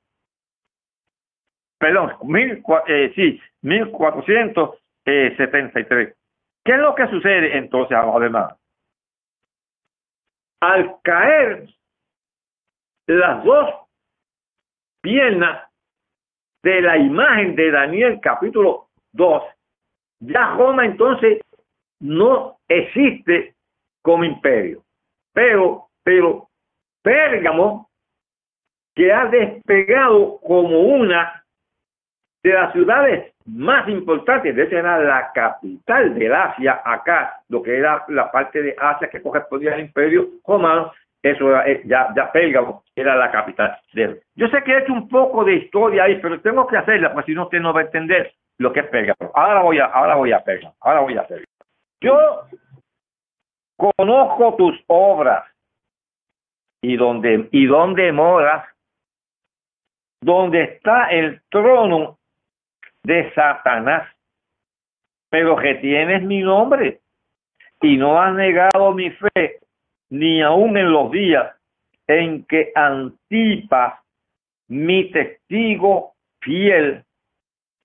[1.84, 6.16] Perdón, mil, eh, sí, 1473.
[6.64, 8.56] ¿Qué es lo que sucede entonces, además?
[10.62, 11.68] Al caer
[13.08, 13.70] las dos
[15.02, 15.70] piernas
[16.64, 19.44] de la imagen de Daniel capítulo 2,
[20.22, 21.42] ya Roma entonces
[22.00, 23.56] no existe
[24.02, 24.86] como imperio.
[25.34, 26.48] Pero, pero
[27.02, 27.90] Pérgamo,
[28.96, 31.43] que ha despegado como una
[32.44, 37.78] de las ciudades más importantes, de hecho era la capital del Asia, acá, lo que
[37.78, 42.32] era la parte de Asia que correspondía al imperio romano, eso era, eh, ya, ya
[42.34, 44.22] Pérgamo era la capital de.
[44.36, 47.32] Yo sé que he hecho un poco de historia ahí, pero tengo que hacerla, porque
[47.32, 49.32] si no usted no va a entender lo que es Pérgamo.
[49.34, 51.46] Ahora voy a, ahora voy a Pérgamo, ahora voy a hacerlo.
[52.02, 52.42] Yo
[53.78, 55.46] conozco tus obras
[56.82, 58.66] y donde, y donde moras,
[60.22, 62.18] donde está el trono
[63.04, 64.10] de Satanás,
[65.30, 67.02] pero que tienes mi nombre
[67.82, 69.60] y no has negado mi fe,
[70.10, 71.54] ni aun en los días
[72.08, 74.00] en que Antipas,
[74.70, 77.04] mi testigo fiel,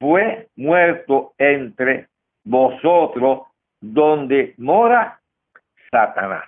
[0.00, 2.08] fue muerto entre
[2.44, 3.48] vosotros,
[3.80, 5.20] donde mora
[5.90, 6.44] Satanás.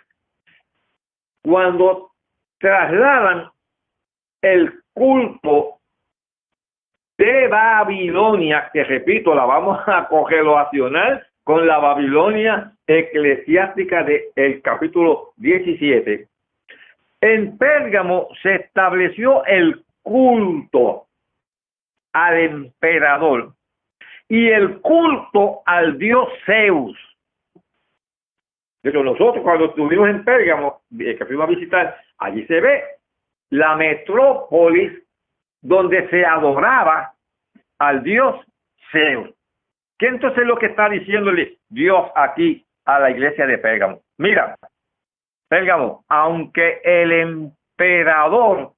[1.42, 2.12] Cuando
[2.58, 3.50] trasladan
[4.42, 5.79] el culto
[7.20, 16.26] de Babilonia, que repito, la vamos a correlacionar con la Babilonia eclesiástica del capítulo 17.
[17.20, 21.08] En Pérgamo se estableció el culto
[22.14, 23.52] al emperador
[24.26, 26.96] y el culto al dios Zeus.
[28.82, 32.82] De hecho, nosotros cuando estuvimos en Pérgamo, eh, que fuimos a visitar, allí se ve
[33.50, 35.02] la metrópolis
[35.62, 37.14] donde se adoraba
[37.78, 38.36] al dios
[38.92, 39.30] Zeus.
[39.98, 44.00] ¿Qué entonces es lo que está diciéndole Dios aquí a la iglesia de Pérgamo?
[44.18, 44.56] Mira,
[45.48, 48.72] Pérgamo, aunque el emperador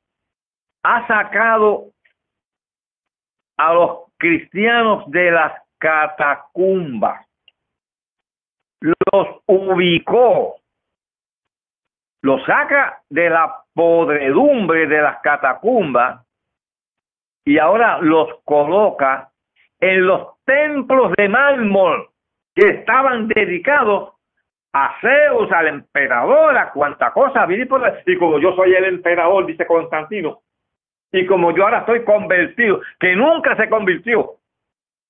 [0.83, 1.93] ha sacado
[3.57, 7.27] a los cristianos de las catacumbas,
[8.81, 10.57] los ubicó,
[12.23, 16.25] los saca de la podredumbre de las catacumbas
[17.45, 19.31] y ahora los coloca
[19.81, 22.09] en los templos de mármol
[22.55, 24.15] que estaban dedicados
[24.73, 27.47] a Zeus, al emperador, a cuanta cosa.
[27.49, 30.41] Y como yo soy el emperador, dice Constantino,
[31.13, 34.37] y como yo ahora estoy convertido, que nunca se convirtió,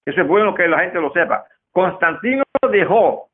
[0.04, 1.44] eso es bueno que la gente lo sepa.
[1.70, 3.28] Constantino dejó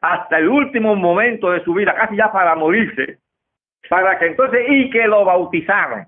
[0.00, 3.18] hasta el último momento de su vida, casi ya para morirse,
[3.88, 6.06] para que entonces, y que lo bautizaron.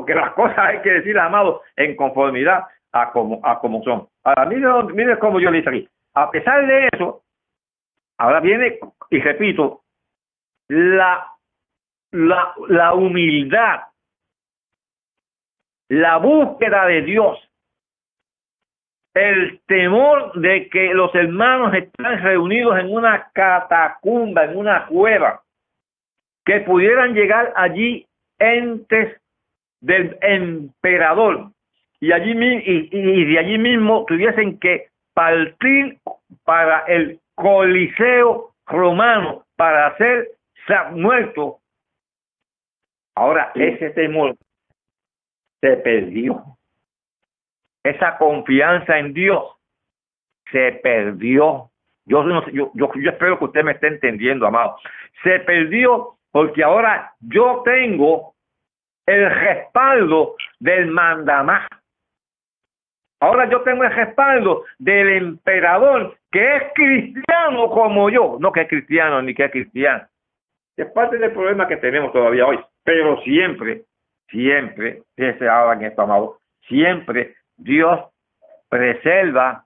[0.00, 4.08] Porque las cosas hay que decir, amado, en conformidad a como, a como son.
[4.24, 5.88] Ahora, miren, miren cómo yo le dice aquí.
[6.14, 7.22] A pesar de eso,
[8.16, 8.78] ahora viene,
[9.10, 9.82] y repito,
[10.68, 11.26] la,
[12.12, 13.80] la, la humildad,
[15.88, 17.38] la búsqueda de Dios,
[19.12, 25.42] el temor de que los hermanos están reunidos en una catacumba, en una cueva,
[26.46, 28.06] que pudieran llegar allí
[28.38, 29.20] entes
[29.80, 31.50] del emperador
[32.00, 35.98] y allí y, y de allí mismo tuviesen que partir
[36.44, 40.30] para el coliseo romano para ser
[40.92, 41.58] muerto.
[43.14, 44.36] Ahora ese temor
[45.60, 46.42] se perdió.
[47.82, 49.56] Esa confianza en Dios
[50.50, 51.70] se perdió.
[52.06, 54.76] Yo, yo, yo, yo espero que usted me esté entendiendo, amado.
[55.22, 58.34] Se perdió porque ahora yo tengo
[59.10, 61.68] el respaldo del mandamás.
[63.20, 68.68] Ahora yo tengo el respaldo del emperador que es cristiano como yo, no que es
[68.68, 70.06] cristiano ni que es cristiano.
[70.76, 73.82] Es parte del problema que tenemos todavía hoy, pero siempre,
[74.28, 78.00] siempre, se habla en esto, amado, siempre Dios
[78.68, 79.64] preserva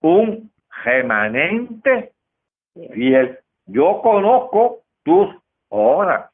[0.00, 0.50] un
[0.84, 2.12] remanente
[2.92, 3.38] fiel.
[3.66, 5.28] Yo conozco tus
[5.68, 6.31] obras.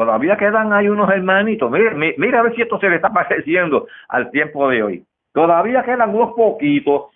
[0.00, 1.70] Todavía quedan ahí unos hermanitos.
[1.70, 5.06] Mira, mira a ver si esto se le está pareciendo al tiempo de hoy.
[5.34, 7.10] Todavía quedan unos poquitos.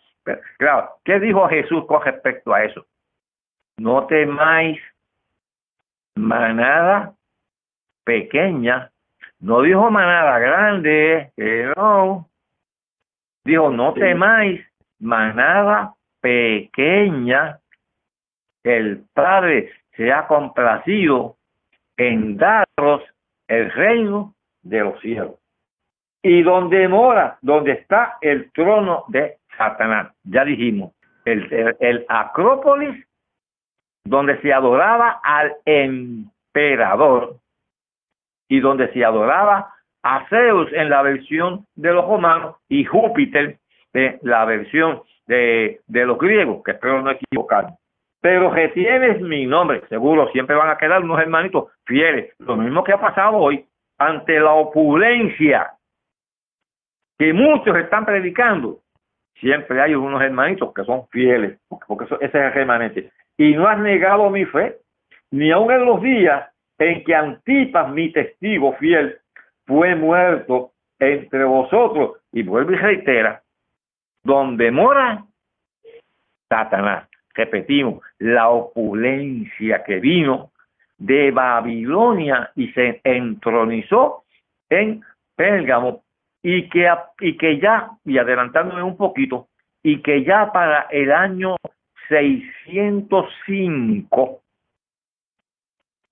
[0.59, 2.85] claro, ¿qué dijo Jesús con respecto a eso?
[3.78, 4.78] No temáis
[6.14, 7.14] manada
[8.05, 8.91] pequeña.
[9.41, 12.28] No dijo manada grande, que no.
[13.47, 14.61] Dijo, no temáis
[15.01, 17.61] manada pequeña,
[18.62, 21.39] el Padre se ha complacido
[21.97, 23.03] en daros
[23.49, 25.36] el reino de los cielos.
[26.22, 30.12] Y donde mora, donde está el trono de Satanás.
[30.24, 30.92] Ya dijimos,
[31.24, 33.07] el, Acrópolis,
[34.05, 37.36] donde se adoraba al emperador
[38.49, 43.59] y donde se adoraba a Zeus en la versión de los romanos y Júpiter
[43.95, 47.76] en la versión de, de los griegos, que espero no equivocarme.
[48.24, 52.32] Pero retienes mi nombre, seguro siempre van a quedar unos hermanitos fieles.
[52.38, 53.66] Lo mismo que ha pasado hoy
[53.98, 55.72] ante la opulencia
[57.18, 58.78] que muchos están predicando.
[59.38, 63.12] Siempre hay unos hermanitos que son fieles, porque eso, ese es el remanente.
[63.36, 64.78] Y no has negado mi fe,
[65.30, 66.48] ni aun en los días
[66.78, 69.18] en que Antipas, mi testigo fiel,
[69.66, 72.22] fue muerto entre vosotros.
[72.32, 73.42] Y vuelve y reitera,
[74.22, 75.26] donde mora
[76.48, 77.06] Satanás.
[77.35, 80.51] Repetimos, la opulencia que vino
[80.99, 84.24] de Babilonia y se entronizó
[84.70, 85.03] en
[85.35, 86.05] Pérgamo
[86.43, 86.89] y que,
[87.20, 89.49] y que ya, y adelantándome un poquito,
[89.82, 91.57] y que ya para el año
[92.09, 94.41] 605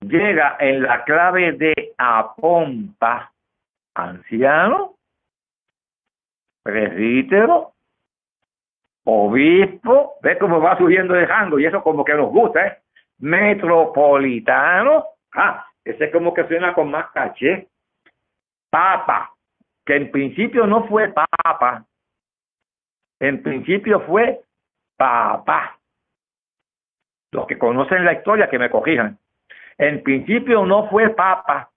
[0.01, 3.31] llega en la clave de Apompa,
[3.95, 4.95] anciano,
[6.63, 7.73] presbítero,
[9.05, 12.77] obispo, ve cómo va subiendo de rango y eso como que nos gusta, ¿eh?
[13.19, 17.67] Metropolitano, ah, ese como que suena con más caché.
[18.69, 19.31] Papa,
[19.85, 21.85] que en principio no fue papa,
[23.19, 24.41] en principio fue
[24.97, 25.79] papá.
[27.31, 29.17] Los que conocen la historia que me corrijan.
[29.77, 31.71] En principio no fue papa,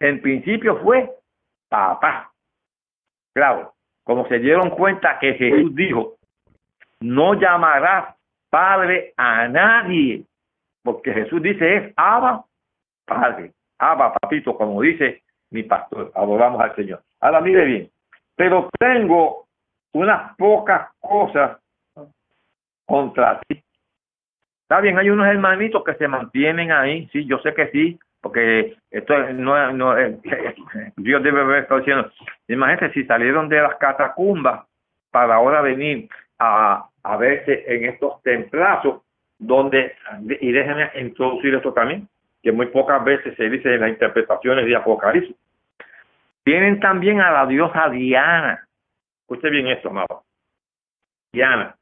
[0.00, 1.10] en principio fue
[1.68, 2.32] papá.
[3.34, 6.16] Claro, como se dieron cuenta que Jesús dijo,
[7.00, 8.16] no llamarás
[8.50, 10.24] padre a nadie,
[10.82, 12.44] porque Jesús dice es Abba,
[13.04, 17.02] padre, Abba, papito, como dice mi pastor, adoramos al Señor.
[17.20, 17.90] Ahora mire bien,
[18.34, 19.46] pero tengo
[19.92, 21.58] unas pocas cosas
[22.86, 23.62] contra ti.
[24.62, 28.76] Está bien, hay unos hermanitos que se mantienen ahí, sí, yo sé que sí, porque
[28.90, 29.94] esto no, no
[30.96, 32.10] Dios debe haber estado diciendo,
[32.48, 34.66] imagínate si salieron de las catacumbas
[35.10, 36.08] para ahora venir
[36.38, 39.02] a, a verse en estos templazos
[39.38, 39.94] donde,
[40.40, 42.08] y déjenme introducir esto también,
[42.42, 45.36] que muy pocas veces se dice en las interpretaciones de Apocalipsis.
[46.44, 48.66] Tienen también a la diosa Diana.
[49.22, 50.24] Escuche bien esto, amado.
[51.32, 51.76] Diana.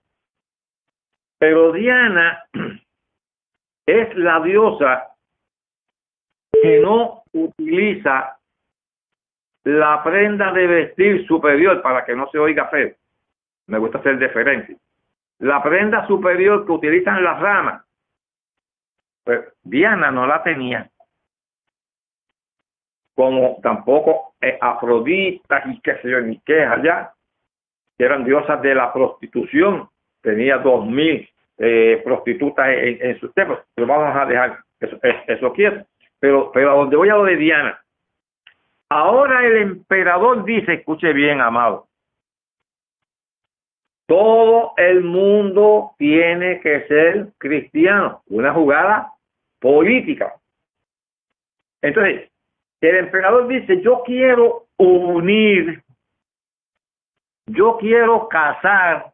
[1.39, 2.45] Pero Diana
[3.87, 5.09] es la diosa
[6.51, 8.39] que no utiliza
[9.65, 12.95] la prenda de vestir superior para que no se oiga feo
[13.67, 14.77] me gusta hacer diferencia.
[15.39, 17.85] La prenda superior que utilizan las ramas,
[19.25, 20.91] pues Diana no la tenía.
[23.15, 27.13] Como tampoco Afrodita y qué sé yo, ni qué allá,
[27.97, 29.89] que eran diosas de la prostitución.
[30.21, 33.61] Tenía dos mil eh, prostitutas en, sus templos.
[33.75, 35.87] Pero vamos a dejar eso, eso quieto.
[36.19, 37.81] Pero, pero a donde voy a lo de Diana.
[38.89, 41.89] Ahora el emperador dice, escuche bien, amado,
[44.07, 49.13] todo el mundo tiene que ser cristiano, una jugada
[49.61, 50.35] política.
[51.83, 52.31] Entonces,
[52.81, 55.83] el emperador dice, yo quiero unir,
[57.47, 59.13] yo quiero casar,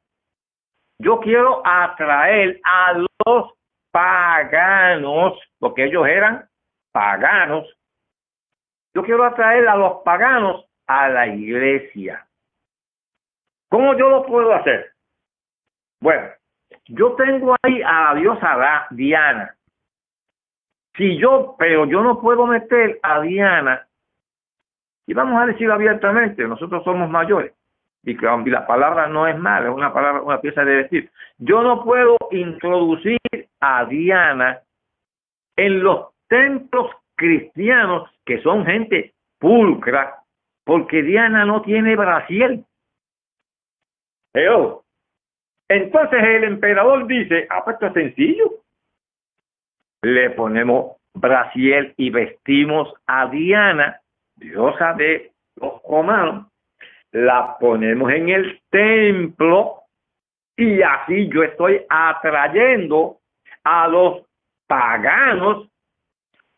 [0.99, 3.53] yo quiero atraer a los
[3.93, 6.49] paganos, porque ellos eran
[6.93, 7.67] paganos,
[8.95, 12.27] yo quiero atraer a los paganos a la iglesia.
[13.71, 14.93] ¿Cómo yo lo puedo hacer?
[16.01, 16.29] Bueno,
[16.89, 19.55] yo tengo ahí a la diosa Diana.
[20.97, 23.87] Si yo, pero yo no puedo meter a Diana,
[25.07, 27.55] y vamos a decirlo abiertamente, nosotros somos mayores,
[28.03, 31.11] y la palabra no es mala, es una palabra, una pieza de decir.
[31.39, 33.19] Yo no puedo introducir
[33.61, 34.61] a Diana
[35.57, 40.17] en los templos cristianos que son gente pulcra,
[40.65, 41.95] porque Diana no tiene
[45.69, 48.51] Entonces el emperador dice, ah, pues esto es sencillo.
[50.03, 54.01] Le ponemos brasiel y vestimos a Diana,
[54.37, 56.47] diosa de los romanos,
[57.13, 59.83] la ponemos en el templo
[60.57, 63.19] y así yo estoy atrayendo
[63.65, 64.23] a los
[64.67, 65.69] paganos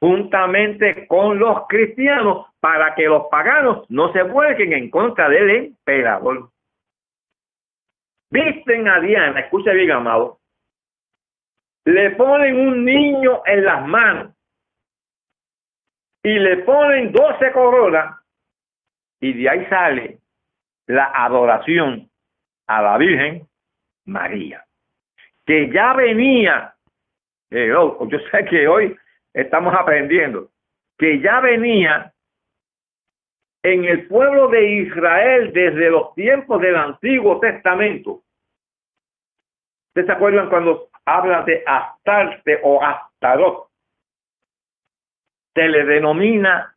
[0.00, 6.51] juntamente con los cristianos para que los paganos no se vuelquen en contra del emperador.
[8.32, 10.40] Visten a Diana, escucha bien, amado,
[11.84, 14.34] le ponen un niño en las manos
[16.22, 18.20] y le ponen doce coronas
[19.20, 20.18] y de ahí sale
[20.86, 22.08] la adoración
[22.66, 23.46] a la Virgen
[24.06, 24.64] María,
[25.44, 26.74] que ya venía,
[27.50, 27.98] yo
[28.30, 28.96] sé que hoy
[29.34, 30.48] estamos aprendiendo,
[30.96, 32.11] que ya venía
[33.62, 38.22] en el pueblo de Israel desde los tiempos del Antiguo Testamento.
[39.88, 43.68] ¿Ustedes se acuerdan cuando habla de Astarte o Astarot?
[45.54, 46.74] Se le denomina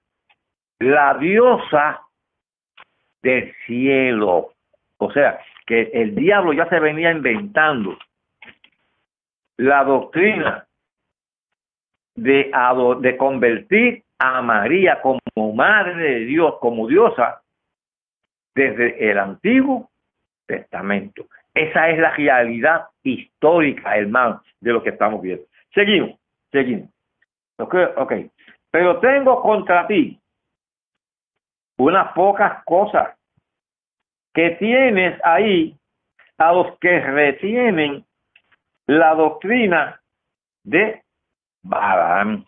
[0.79, 2.01] la diosa
[3.23, 4.51] del cielo.
[4.97, 7.97] O sea, que el diablo ya se venía inventando
[9.57, 10.67] la doctrina
[12.15, 12.51] de,
[13.01, 17.41] de convertir a María como madre de Dios, como diosa,
[18.55, 19.89] desde el Antiguo
[20.45, 21.25] Testamento.
[21.53, 25.45] Esa es la realidad histórica, hermano, de lo que estamos viendo.
[25.73, 26.19] Seguimos,
[26.51, 26.89] seguimos.
[27.57, 28.13] Ok, ok.
[28.71, 30.19] Pero tengo contra ti
[31.77, 33.17] unas pocas cosas
[34.33, 35.77] que tienes ahí
[36.37, 38.05] a los que retienen
[38.87, 40.01] la doctrina
[40.63, 41.04] de
[41.65, 42.45] Balaam.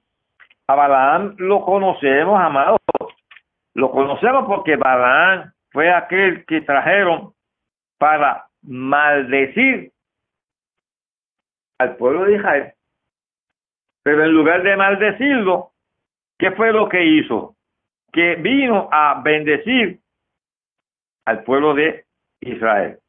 [0.68, 2.80] A Balaam lo conocemos, amados.
[3.74, 7.34] Lo conocemos porque Balaam fue aquel que trajeron
[7.98, 9.92] para maldecir
[11.80, 12.74] al pueblo de Israel.
[14.04, 15.72] Pero en lugar de maldecirlo,
[16.38, 17.56] ¿qué fue lo que hizo?
[18.12, 20.00] Que vino a bendecir
[21.26, 22.06] al pueblo de
[22.42, 23.00] Israel.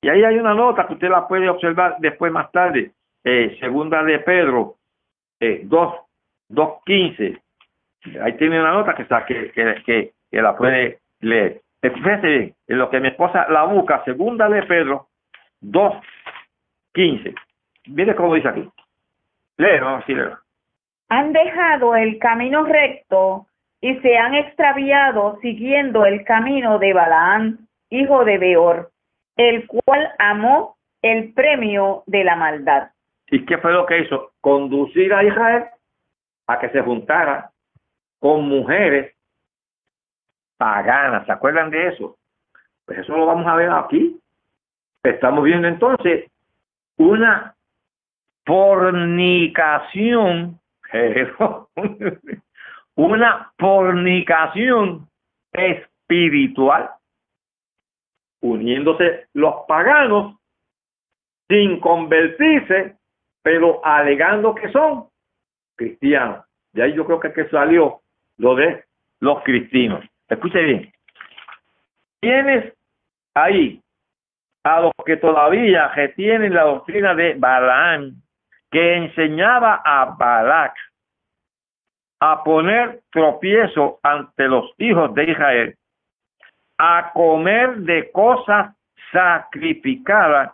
[0.00, 2.92] Y ahí hay una nota que usted la puede observar después más tarde,
[3.24, 4.76] eh, segunda de Pedro
[5.44, 5.94] eh, 2,
[6.50, 7.40] 2.15.
[8.22, 11.60] Ahí tiene una nota que, está, que, que, que, la puede leer.
[11.80, 15.08] Fíjese bien, en lo que mi esposa la busca, segunda de Pedro
[15.62, 17.34] 2.15.
[17.88, 18.68] Mire cómo dice aquí.
[19.58, 20.32] Vamos a leer.
[21.08, 23.46] Han dejado el camino recto
[23.80, 28.90] y se han extraviado siguiendo el camino de Balaán, hijo de Beor,
[29.36, 32.93] el cual amó el premio de la maldad.
[33.34, 34.30] ¿Y qué fue lo que hizo?
[34.40, 35.64] Conducir a Israel
[36.46, 37.50] a que se juntara
[38.20, 39.12] con mujeres
[40.56, 41.26] paganas.
[41.26, 42.16] ¿Se acuerdan de eso?
[42.84, 44.20] Pues eso lo vamos a ver aquí.
[45.02, 46.30] Estamos viendo entonces
[46.96, 47.56] una
[48.46, 50.60] fornicación
[52.94, 55.08] una fornicación
[55.50, 56.90] espiritual,
[58.40, 60.36] uniéndose los paganos
[61.48, 62.96] sin convertirse,
[63.44, 65.08] pero alegando que son
[65.76, 66.46] cristianos.
[66.72, 68.00] De ahí yo creo que, que salió
[68.38, 68.84] lo de
[69.20, 70.02] los cristianos.
[70.28, 70.92] Escuche bien.
[72.20, 72.72] Tienes
[73.34, 73.82] ahí
[74.64, 78.14] a los que todavía retienen la doctrina de Balaam,
[78.70, 80.74] que enseñaba a Balac
[82.20, 85.76] a poner tropiezo ante los hijos de Israel,
[86.78, 88.74] a comer de cosas
[89.12, 90.52] sacrificadas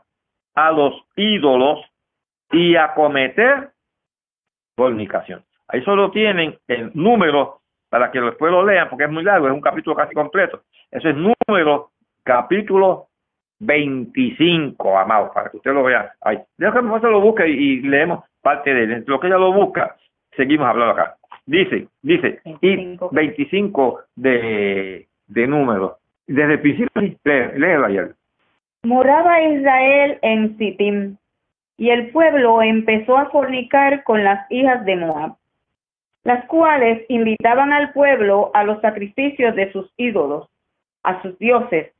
[0.56, 1.78] a los ídolos
[2.52, 3.70] y a cometer
[4.76, 5.44] fornicación.
[5.68, 9.52] Ahí solo tienen el número para que después lo lean, porque es muy largo, es
[9.52, 10.62] un capítulo casi completo.
[10.90, 11.90] Ese es número
[12.22, 13.08] capítulo
[13.60, 16.38] 25, amados, para que usted lo vea ahí.
[16.56, 19.04] Déjame que lo busque y, leemos parte de él.
[19.06, 19.96] Lo que ella lo busca,
[20.36, 21.16] seguimos hablando acá.
[21.46, 23.10] Dice, dice, 25.
[23.12, 25.96] y 25 de, de números.
[26.26, 26.88] Desde el principio,
[27.24, 28.14] léelo ayer.
[28.82, 31.16] Moraba Israel en Sittim,
[31.80, 35.36] y el pueblo empezó a fornicar con las hijas de Moab,
[36.24, 40.46] las cuales invitaban al pueblo a los sacrificios de sus ídolos,
[41.02, 41.94] a sus dioses,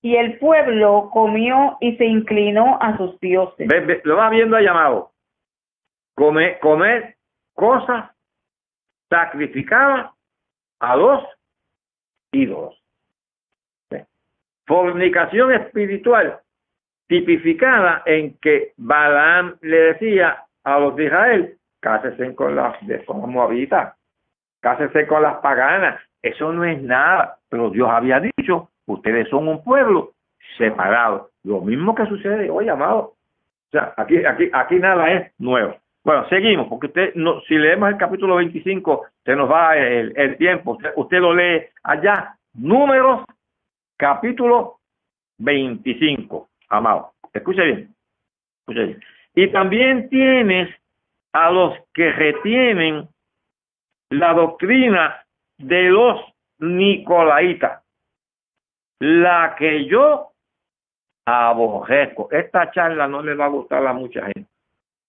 [0.00, 3.68] y el pueblo comió y se inclinó a sus dioses.
[4.04, 5.10] lo va viendo llamado.
[6.14, 7.16] Comer, comer
[7.52, 8.10] cosas
[9.10, 10.14] sacrificaba
[10.80, 11.22] a los
[12.32, 12.82] ídolos.
[14.66, 16.40] Fornicación espiritual
[17.08, 23.94] tipificada en que Balaam le decía a los de Israel, cásense con las de moabitas,
[24.60, 29.64] cásense con las paganas, eso no es nada, pero Dios había dicho, ustedes son un
[29.64, 30.12] pueblo
[30.56, 33.14] separado, lo mismo que sucede hoy, amado.
[33.68, 35.76] O sea, aquí, aquí, aquí nada es nuevo.
[36.04, 40.78] Bueno, seguimos, porque usted, no, si leemos el capítulo 25, se nos va el, tiempo.
[40.96, 42.34] Usted, lo lee allá.
[42.54, 43.24] Números,
[43.96, 44.78] capítulo
[45.38, 47.12] 25, amado.
[47.32, 49.00] Escuche bien.
[49.34, 50.74] Y también tienes
[51.32, 53.08] a los que retienen
[54.10, 55.24] la doctrina
[55.58, 56.20] de los
[56.58, 57.82] Nicolaitas,
[59.00, 60.32] la que yo
[61.24, 62.28] aborrezco.
[62.30, 64.50] Esta charla no le va a gustar a mucha gente.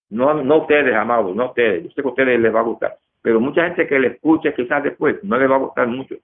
[0.09, 1.83] No, no ustedes, amados, no ustedes.
[1.83, 2.97] Yo sé que ustedes les va a gustar.
[3.21, 6.15] Pero mucha gente que le escuche quizás después no le va a gustar mucho.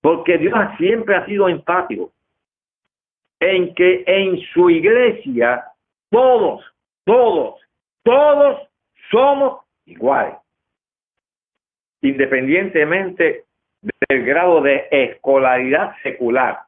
[0.00, 2.12] Porque Dios siempre ha sido empático
[3.42, 5.64] en que en su iglesia
[6.10, 6.64] todos,
[7.04, 7.60] todos,
[8.04, 8.68] todos
[9.10, 10.36] somos iguales,
[12.02, 13.46] independientemente
[14.08, 16.60] del grado de escolaridad secular,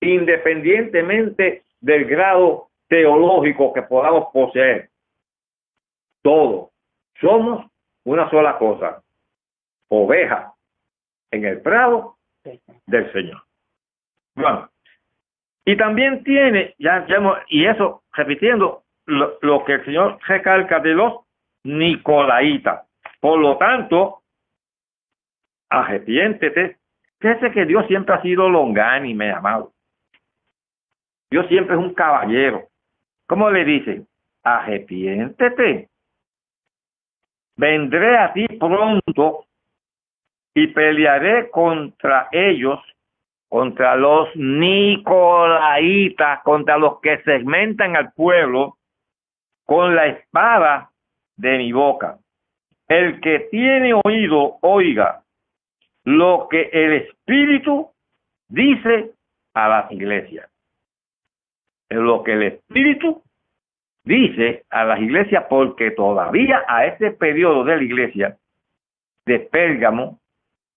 [0.00, 4.88] independientemente del grado teológico que podamos poseer.
[6.22, 6.70] Todos
[7.20, 7.68] somos
[8.04, 9.02] una sola cosa,
[9.88, 10.54] oveja
[11.32, 12.18] en el prado
[12.86, 13.42] del Señor.
[14.36, 14.69] Bueno,
[15.64, 17.06] y también tiene, ya,
[17.48, 21.20] y eso repitiendo lo, lo, que el Señor recalca de los
[21.64, 22.86] Nicolaitas.
[23.20, 24.22] Por lo tanto,
[25.68, 26.78] arrepiéntete.
[27.20, 29.72] Fíjese que Dios siempre ha sido longánime, amado.
[31.30, 32.68] Dios siempre es un caballero.
[33.26, 34.06] ¿Cómo le dice?
[34.42, 35.88] Arrepiéntete.
[37.56, 39.44] Vendré a ti pronto
[40.54, 42.80] y pelearé contra ellos
[43.50, 48.76] contra los nicolaitas, contra los que segmentan al pueblo
[49.66, 50.92] con la espada
[51.36, 52.18] de mi boca.
[52.86, 55.24] El que tiene oído, oiga
[56.04, 57.90] lo que el Espíritu
[58.48, 59.14] dice
[59.54, 60.48] a las iglesias.
[61.88, 63.20] Lo que el Espíritu
[64.04, 68.38] dice a las iglesias, porque todavía a este periodo de la iglesia
[69.26, 70.20] de Pérgamo,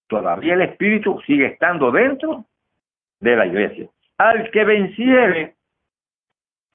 [0.07, 2.45] todavía el Espíritu sigue estando dentro
[3.23, 3.87] de la iglesia.
[4.17, 5.55] Al que venciere,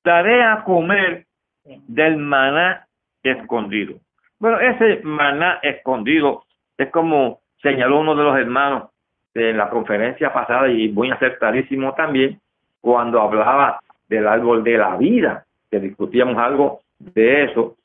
[0.02, 1.26] daré a comer
[1.64, 2.86] del maná
[3.22, 3.96] escondido.
[4.38, 6.44] Bueno, ese maná escondido
[6.76, 8.90] es como señaló uno de los hermanos
[9.34, 12.40] de la conferencia pasada y muy acertadísimo también
[12.80, 17.76] cuando hablaba del árbol de la vida, que discutíamos algo de eso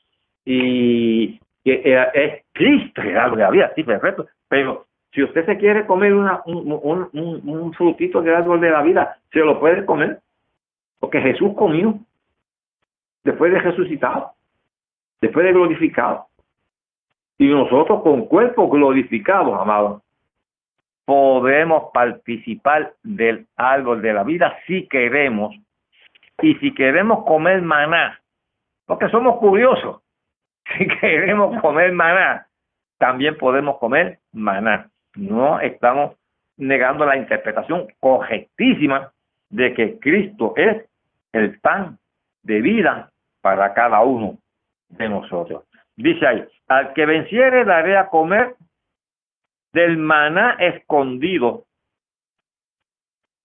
[0.44, 1.82] y que
[2.14, 6.12] es Cristo el árbol de la vida, sí, perfecto, pero si usted se quiere comer
[6.12, 10.20] una, un, frutito del árbol de la vida, se lo puede comer.
[10.98, 11.94] Porque Jesús comió
[13.22, 14.32] después de resucitado,
[15.20, 16.26] después de glorificado.
[17.38, 20.02] Y nosotros con cuerpo glorificado, amados,
[21.04, 25.54] podemos participar del árbol de la vida si queremos.
[26.42, 28.20] Y si queremos comer maná,
[28.86, 30.02] porque somos curiosos,
[30.76, 32.48] si queremos comer maná,
[32.98, 36.16] también podemos comer maná no estamos
[36.56, 39.12] negando la interpretación correctísima
[39.50, 40.84] de que Cristo es
[41.32, 41.98] el pan
[42.42, 43.10] de vida
[43.40, 44.38] para cada uno
[44.88, 45.64] de nosotros.
[45.96, 48.56] Dice ahí, al que venciere daré a comer
[49.72, 51.64] del maná escondido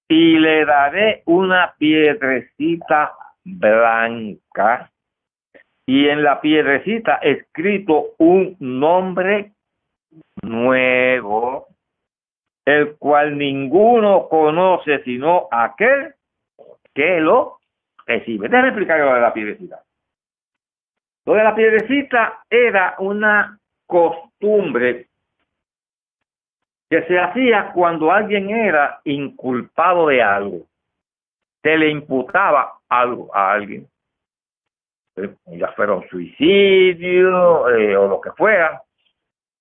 [0.07, 3.13] y le daré una piedrecita
[3.43, 4.91] blanca
[5.85, 9.53] y en la piedrecita escrito un nombre
[10.41, 11.67] nuevo,
[12.65, 16.13] el cual ninguno conoce sino aquel
[16.93, 17.59] que lo
[18.05, 18.47] recibe.
[18.47, 19.83] Déjame explicar lo de la piedrecita.
[21.25, 25.07] Lo de la piedrecita era una costumbre
[26.89, 30.65] que se hacía cuando alguien era inculpado de algo.
[31.61, 33.87] Se le imputaba algo a alguien.
[35.15, 38.81] Eh, ya fuera un suicidio eh, o lo que fuera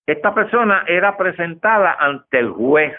[0.09, 2.97] esta persona era presentada ante el juez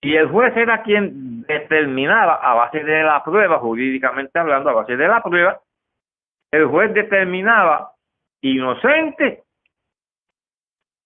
[0.00, 4.96] y el juez era quien determinaba a base de la prueba, jurídicamente hablando, a base
[4.96, 5.60] de la prueba,
[6.52, 7.94] el juez determinaba
[8.42, 9.42] inocente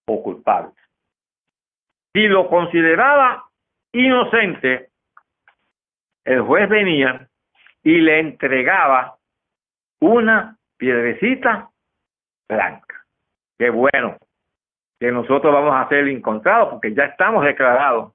[0.05, 0.73] o culpable.
[2.13, 3.49] Si lo consideraba
[3.93, 4.91] inocente,
[6.23, 7.27] el juez venía
[7.81, 9.17] y le entregaba
[9.99, 11.71] una piedrecita
[12.47, 12.90] blanca
[13.61, 14.17] qué bueno
[14.99, 18.11] que nosotros vamos a ser encontrados porque ya estamos declarados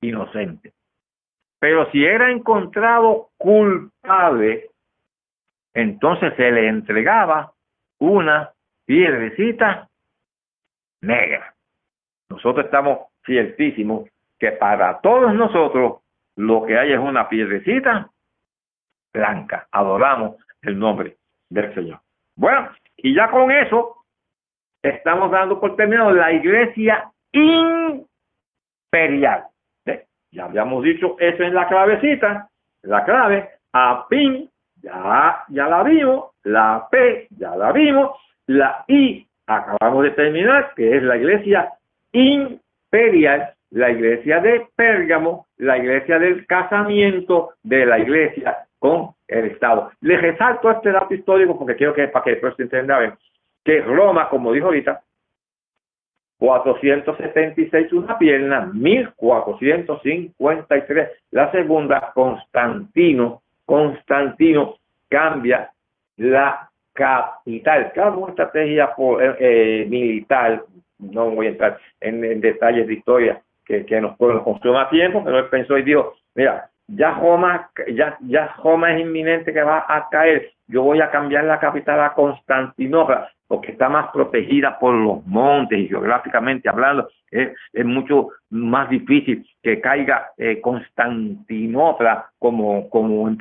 [0.00, 0.72] inocentes.
[1.58, 4.70] Pero si era encontrado culpable,
[5.74, 7.52] entonces se le entregaba
[7.98, 8.52] una
[8.86, 9.88] piedrecita
[11.00, 11.52] negra.
[12.30, 14.08] Nosotros estamos ciertísimos
[14.38, 16.00] que para todos nosotros
[16.36, 18.08] lo que hay es una piedrecita
[19.12, 19.66] blanca.
[19.72, 21.16] Adoramos el nombre
[21.50, 21.98] del Señor.
[22.36, 24.01] Bueno, y ya con eso
[24.82, 28.04] estamos dando por terminado la iglesia imperial.
[30.32, 32.48] Ya habíamos dicho eso en la clavecita,
[32.82, 34.48] la clave, a pin,
[34.82, 41.02] ya, la vimos, la P, ya la vimos, la I, acabamos de terminar, que es
[41.02, 41.70] la iglesia
[42.12, 49.92] imperial, la iglesia de Pérgamo, la iglesia del casamiento de la iglesia con el Estado.
[50.00, 53.14] Les resalto este dato histórico porque quiero que para que después se entienda
[53.64, 55.02] que Roma, como dijo ahorita,
[56.38, 64.74] 476 una pierna, 1453 la segunda, Constantino, Constantino
[65.08, 65.70] cambia
[66.16, 67.92] la capital.
[67.92, 70.64] Claro, una estrategia eh, eh, militar,
[70.98, 75.38] no voy a entrar en, detalles de historia que, que nos, nos consuma tiempo, pero
[75.38, 80.08] él pensó y dijo, mira, ya Roma, ya, ya Roma es inminente que va a
[80.10, 85.24] caer, yo voy a cambiar la capital a Constantinopla, porque está más protegida por los
[85.26, 87.52] montes y geográficamente hablando, es,
[87.84, 93.36] mucho más difícil que caiga eh, Constantinopla como, como,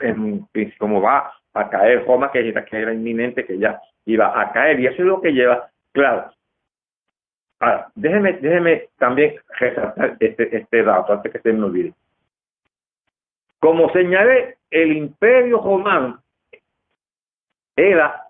[0.78, 4.82] como va a caer Roma, que era, que era inminente, que ya iba a caer,
[4.82, 6.32] y eso es lo que lleva, claro.
[7.62, 11.94] Ahora, déjeme, déjeme también resaltar este, este dato antes que se me olvide.
[13.60, 16.22] Como señalé, el imperio romano
[17.76, 18.28] era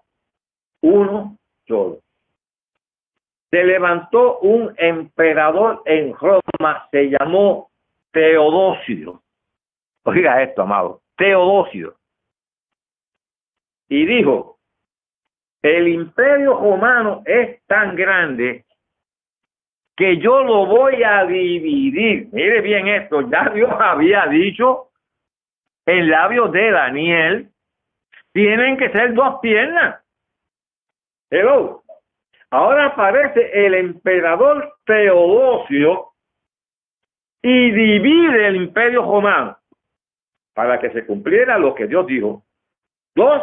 [0.82, 1.38] uno
[1.68, 2.00] solo.
[3.50, 7.70] Se levantó un emperador en Roma, se llamó
[8.12, 9.22] Teodosio.
[10.04, 11.96] Oiga esto, amado, Teodosio.
[13.90, 14.58] Y dijo,
[15.62, 18.66] el imperio romano es tan grande
[19.96, 22.30] que yo lo voy a dividir.
[22.32, 24.88] Mire bien esto, ya Dios había dicho
[25.86, 27.50] en labios de Daniel,
[28.34, 30.04] tienen que ser dos piernas.
[31.30, 31.84] Hello.
[32.50, 36.12] Ahora aparece el emperador Teodosio
[37.42, 39.58] y divide el imperio romano
[40.54, 42.44] para que se cumpliera lo que Dios dijo.
[43.16, 43.42] Dos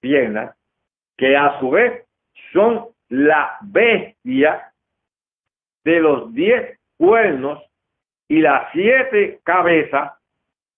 [0.00, 0.56] piernas
[1.16, 2.06] que a su vez
[2.52, 4.72] son la bestia
[5.84, 7.62] de los diez cuernos
[8.28, 10.17] y las siete cabezas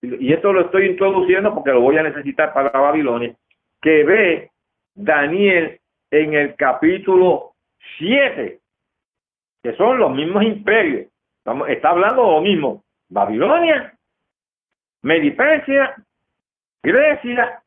[0.03, 3.35] y esto lo estoy introduciendo porque lo voy a necesitar para Babilonia,
[3.83, 4.51] que ve
[4.95, 5.79] Daniel
[6.11, 7.53] en el capítulo
[7.99, 8.59] 7,
[9.63, 11.07] que son los mismos imperios.
[11.69, 12.83] está hablando lo mismo.
[13.09, 13.95] Babilonia,
[15.03, 15.95] Medipersia,
[16.83, 17.63] Grecia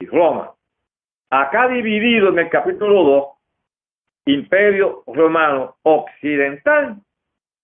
[0.00, 0.52] y Roma.
[1.30, 3.26] Acá dividido en el capítulo 2,
[4.26, 6.96] imperio romano occidental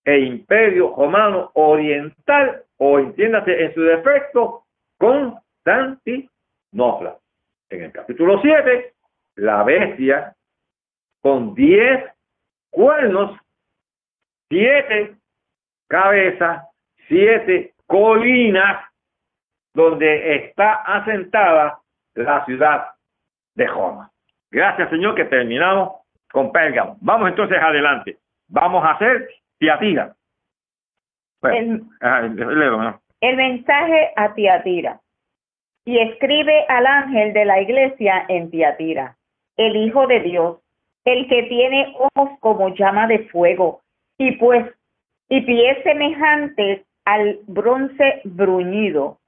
[0.04, 4.64] e imperio romano oriental o entiéndase en su defecto,
[4.98, 7.16] Constantinopla.
[7.70, 8.92] En el capítulo 7,
[9.36, 10.34] la bestia
[11.20, 12.12] con 10
[12.70, 13.38] cuernos,
[14.48, 15.14] 7
[15.88, 16.66] cabezas,
[17.06, 18.84] 7 colinas,
[19.72, 21.78] donde está asentada
[22.14, 22.88] la ciudad
[23.54, 24.10] de Roma.
[24.50, 26.00] Gracias, Señor, que terminamos
[26.32, 26.96] con Pérgamo.
[27.00, 28.18] Vamos entonces adelante.
[28.48, 29.28] Vamos a hacer
[29.60, 30.16] Tiatira
[31.42, 31.84] el,
[33.20, 35.00] el mensaje a Tiatira.
[35.84, 39.16] Y escribe al ángel de la iglesia en Tiatira,
[39.56, 40.58] el Hijo de Dios,
[41.04, 43.80] el que tiene ojos como llama de fuego
[44.18, 44.64] y pues
[45.28, 49.18] y pies semejantes al bronce bruñido.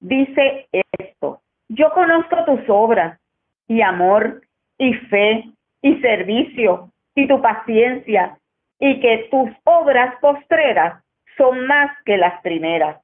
[0.00, 3.20] Dice esto: Yo conozco tus obras
[3.66, 4.40] y amor
[4.78, 5.44] y fe
[5.82, 8.38] y servicio y tu paciencia
[8.78, 11.02] y que tus obras postreras
[11.38, 13.00] son más que las primeras,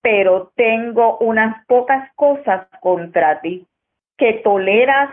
[0.00, 3.66] pero tengo unas pocas cosas contra ti,
[4.16, 5.10] que toleras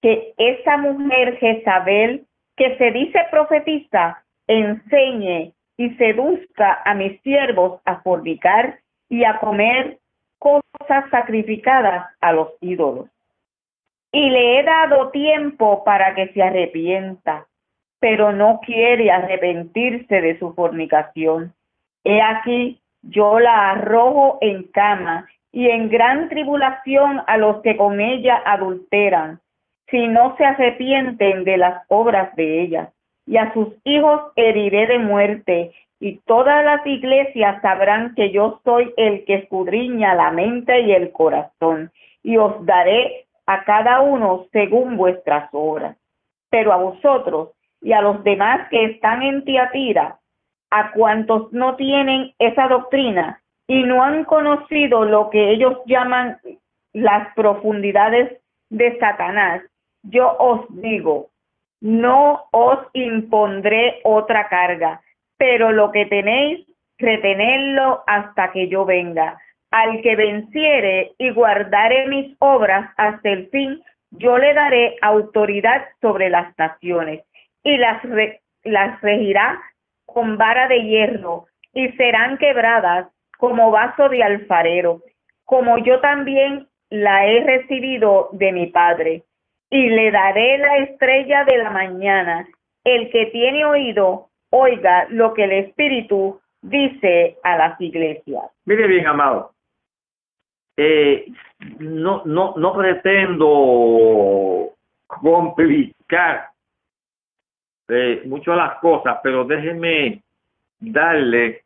[0.00, 8.00] que esa mujer Jezabel, que se dice profetiza, enseñe y seduzca a mis siervos a
[8.00, 9.98] fornicar y a comer
[10.38, 13.08] cosas sacrificadas a los ídolos.
[14.12, 17.46] Y le he dado tiempo para que se arrepienta
[18.00, 21.52] pero no quiere arrepentirse de su fornicación.
[22.02, 28.00] He aquí, yo la arrojo en cama y en gran tribulación a los que con
[28.00, 29.40] ella adulteran,
[29.90, 32.90] si no se arrepienten de las obras de ella.
[33.26, 38.92] Y a sus hijos heriré de muerte, y todas las iglesias sabrán que yo soy
[38.96, 41.90] el que escudriña la mente y el corazón,
[42.22, 45.96] y os daré a cada uno según vuestras obras.
[46.48, 47.50] Pero a vosotros,
[47.80, 50.18] y a los demás que están en Tiatira,
[50.70, 56.38] a cuantos no tienen esa doctrina y no han conocido lo que ellos llaman
[56.92, 59.62] las profundidades de Satanás,
[60.02, 61.30] yo os digo,
[61.80, 65.00] no os impondré otra carga,
[65.36, 66.66] pero lo que tenéis,
[66.98, 69.38] retenedlo hasta que yo venga.
[69.70, 76.28] Al que venciere y guardare mis obras hasta el fin, yo le daré autoridad sobre
[76.28, 77.22] las naciones
[77.62, 78.02] y las,
[78.64, 79.60] las regirá
[80.06, 83.08] con vara de hierro y serán quebradas
[83.38, 85.02] como vaso de alfarero,
[85.44, 89.24] como yo también la he recibido de mi Padre.
[89.70, 92.48] Y le daré la estrella de la mañana.
[92.82, 98.44] El que tiene oído, oiga lo que el Espíritu dice a las iglesias.
[98.64, 99.52] Mire bien, amado.
[100.76, 101.26] Eh,
[101.78, 104.70] no, no, no pretendo
[105.06, 106.48] complicar
[108.24, 110.22] mucho las cosas, pero déjeme
[110.78, 111.62] darle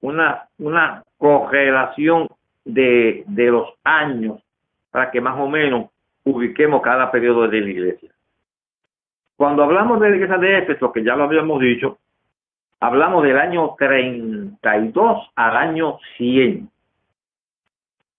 [0.00, 2.28] una, una correlación
[2.64, 4.40] de, de los años
[4.90, 5.90] para que más o menos
[6.24, 8.10] ubiquemos cada periodo de la iglesia.
[9.36, 11.98] Cuando hablamos de la iglesia de Éfeso, que ya lo habíamos dicho,
[12.80, 16.68] hablamos del año 32 al año 100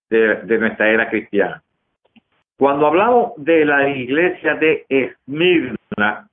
[0.10, 1.62] de, de nuestra era cristiana.
[2.57, 6.28] Cuando hablamos de la iglesia de Esmirna,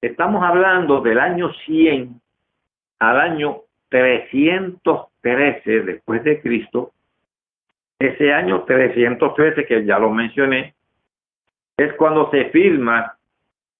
[0.00, 2.20] estamos hablando del año 100
[3.00, 6.92] al año 313 después de Cristo.
[7.98, 10.74] Ese año 313, que ya lo mencioné,
[11.76, 13.16] es cuando se firma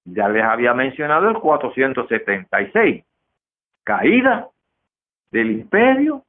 [0.04, 3.04] Ya les había mencionado el 476
[3.84, 4.48] caída
[5.30, 6.22] del imperio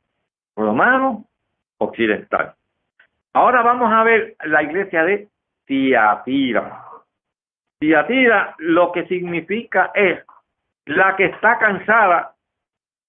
[0.55, 1.25] romano
[1.77, 2.53] occidental.
[3.33, 5.27] Ahora vamos a ver la iglesia de
[5.65, 6.83] Tiatira.
[7.79, 10.23] Tiatira lo que significa es
[10.85, 12.33] la que está cansada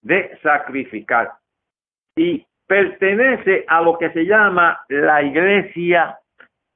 [0.03, 1.33] de sacrificar
[2.17, 6.19] y pertenece a lo que se llama la iglesia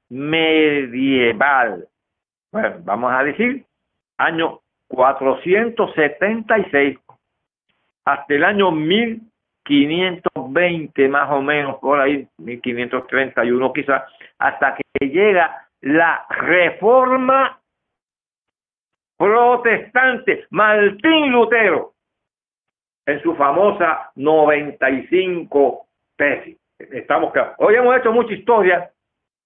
[0.09, 1.87] medieval.
[2.51, 3.63] Bueno, vamos a decir
[4.17, 6.97] año 476
[8.05, 14.03] hasta el año 1520 más o menos, por ahí, 1531 quizás,
[14.39, 17.59] hasta que llega la reforma
[19.17, 21.93] protestante, Martín Lutero,
[23.05, 25.85] en su famosa 95
[26.17, 26.57] tesis.
[26.79, 28.89] Estamos Hoy hemos hecho mucha historia,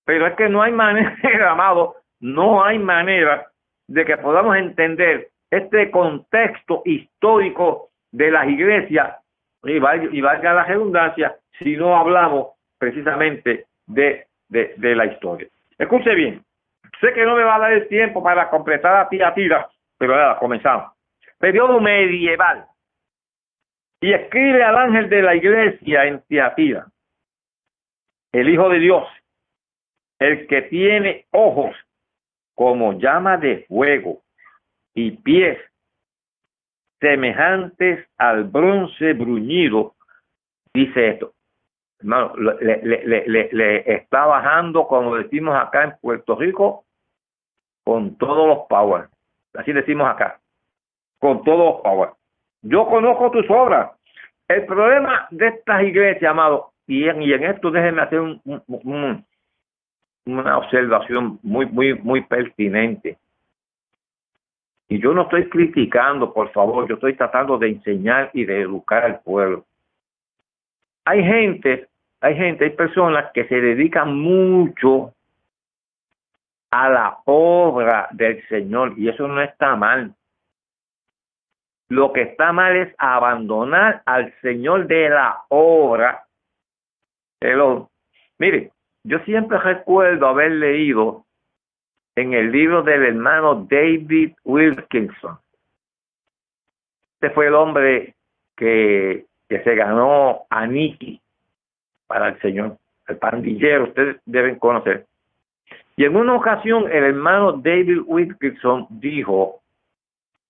[0.05, 3.47] pero es que no hay manera, amado, no hay manera
[3.87, 9.17] de que podamos entender este contexto histórico de las iglesias,
[9.63, 15.47] y valga, la redundancia, si no hablamos precisamente de, de, la historia.
[15.77, 16.43] Escuche bien,
[17.01, 20.37] sé que no me va a dar el tiempo para completar la tira, pero ahora
[20.39, 20.93] comenzamos.
[21.39, 22.65] Periodo medieval.
[23.99, 26.85] Y escribe al ángel de la iglesia en Tiatira,
[28.31, 29.07] el Hijo de Dios,
[30.19, 31.75] el que tiene ojos
[32.53, 34.21] como llama de fuego
[34.93, 35.59] y pies
[36.99, 39.95] semejantes al bronce bruñido,
[40.73, 41.33] dice esto.
[41.99, 46.85] Hermano, le, le, le, le, está bajando, como decimos acá en Puerto Rico,
[47.83, 49.07] con todos los power.
[49.55, 50.39] Así decimos acá,
[51.19, 52.09] con todos los power.
[52.61, 53.91] Yo conozco tus obras.
[54.47, 58.41] El problema de estas iglesias, amado, y en, y en esto déjenme hacer un,
[60.25, 63.17] una observación muy, muy, muy pertinente.
[64.89, 69.03] Y yo no estoy criticando, por favor, yo estoy tratando de enseñar y de educar
[69.03, 69.65] al pueblo.
[71.05, 71.87] Hay gente,
[72.21, 75.13] hay gente, hay personas que se dedican mucho
[76.71, 80.13] a la obra del Señor y eso no está mal.
[81.89, 86.25] Lo que está mal es abandonar al Señor de la obra.
[88.39, 88.71] Mire,
[89.03, 91.26] yo siempre recuerdo haber leído
[92.17, 95.37] en el libro del hermano David Wilkinson.
[97.13, 98.15] Este fue el hombre
[98.55, 101.21] que, que se ganó a Nicky
[102.07, 105.05] para el Señor, el pandillero, ustedes deben conocer.
[105.95, 109.61] Y en una ocasión el hermano David Wilkinson dijo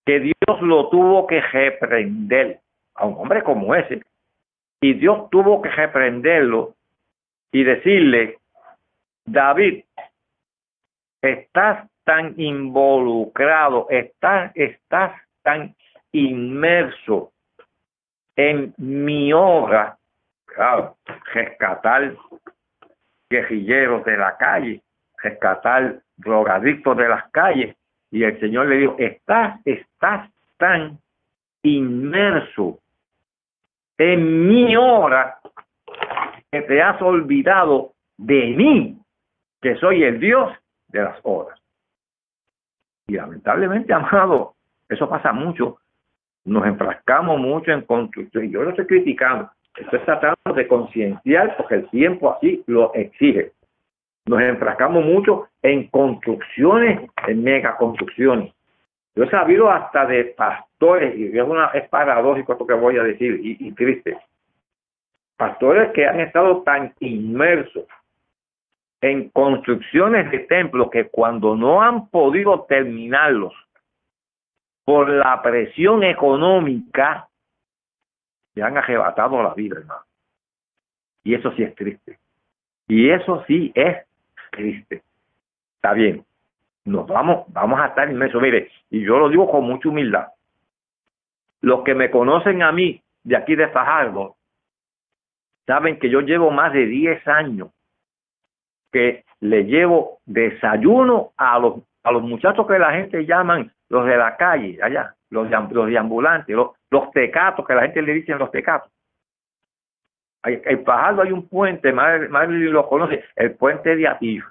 [0.05, 2.61] que Dios lo tuvo que reprender
[2.95, 4.03] a un hombre como ese.
[4.79, 6.75] Y Dios tuvo que reprenderlo
[7.51, 8.37] y decirle,
[9.25, 9.83] David,
[11.21, 15.75] estás tan involucrado, estás, estás tan
[16.11, 17.31] inmerso
[18.35, 19.97] en mi obra,
[20.45, 20.95] claro,
[21.33, 22.15] rescatar
[23.29, 24.81] guerrilleros de la calle,
[25.21, 27.75] rescatar drogadictos de las calles.
[28.09, 30.99] Y el Señor le dijo, estás, estás tan
[31.63, 32.79] inmerso
[33.97, 35.39] en mi hora
[36.51, 38.97] que te has olvidado de mí,
[39.61, 40.53] que soy el Dios
[40.89, 41.59] de las horas.
[43.07, 44.53] Y lamentablemente, amado,
[44.89, 45.77] eso pasa mucho.
[46.45, 48.49] Nos enfrascamos mucho en construcción.
[48.49, 53.51] Yo no estoy criticando, estoy tratando de concienciar porque el tiempo así lo exige.
[54.25, 58.53] Nos enfrascamos mucho en construcciones, en megaconstrucciones.
[59.15, 63.03] Yo he sabido hasta de pastores, y es, una, es paradójico esto que voy a
[63.03, 64.17] decir, y, y triste.
[65.37, 67.85] Pastores que han estado tan inmersos
[69.01, 73.53] en construcciones de templos que cuando no han podido terminarlos
[74.85, 77.27] por la presión económica,
[78.53, 80.01] se han arrebatado la vida, hermano.
[81.23, 82.17] Y eso sí es triste.
[82.87, 84.05] Y eso sí es
[84.51, 85.03] triste.
[85.75, 86.23] Está bien.
[86.85, 88.41] Nos vamos, vamos a estar inmersos.
[88.41, 90.27] Mire, y yo lo digo con mucha humildad.
[91.61, 94.37] Los que me conocen a mí de aquí de Fajardo
[95.65, 97.71] saben que yo llevo más de 10 años
[98.91, 104.17] que le llevo desayuno a los, a los muchachos que la gente llaman los de
[104.17, 108.51] la calle, allá, los, los deambulantes, los, los tecatos, que la gente le dicen los
[108.51, 108.91] tecatos.
[110.43, 114.45] En Fajardo hay un puente, madre, lo conoce, el puente de Atillo.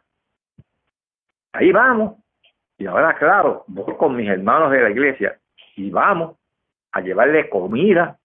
[1.53, 2.17] Ahí vamos.
[2.79, 5.39] Y ahora, claro, voy con mis hermanos de la iglesia
[5.77, 6.37] y vamos
[6.93, 8.19] a llevarle comida,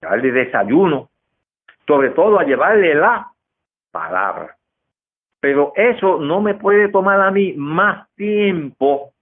[0.00, 1.10] llevarle desayuno,
[1.86, 3.30] sobre todo a llevarle la
[3.90, 4.57] palabra.
[5.40, 9.12] Pero eso no me puede tomar a mí más tiempo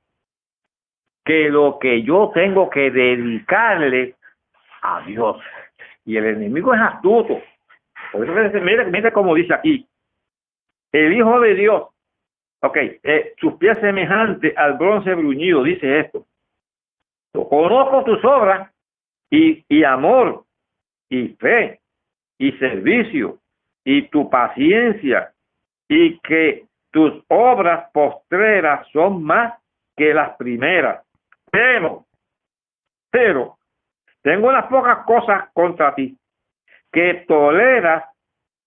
[1.24, 4.14] que lo que yo tengo que dedicarle
[4.82, 5.36] a Dios.
[6.04, 7.42] Y el enemigo es astuto.
[8.12, 9.86] Por eso, mira, mira como dice aquí.
[10.92, 11.88] El Hijo de Dios,
[12.62, 16.24] ok, eh, sus pies semejantes al bronce bruñido, dice esto.
[17.32, 18.70] Conozco tus obras
[19.28, 20.44] y, y amor
[21.10, 21.80] y fe
[22.38, 23.38] y servicio
[23.84, 25.32] y tu paciencia
[25.88, 29.54] y que tus obras postreras son más
[29.96, 31.04] que las primeras.
[31.50, 32.04] Pero,
[33.10, 33.56] pero,
[34.22, 36.16] tengo unas pocas cosas contra ti,
[36.92, 38.04] que toleras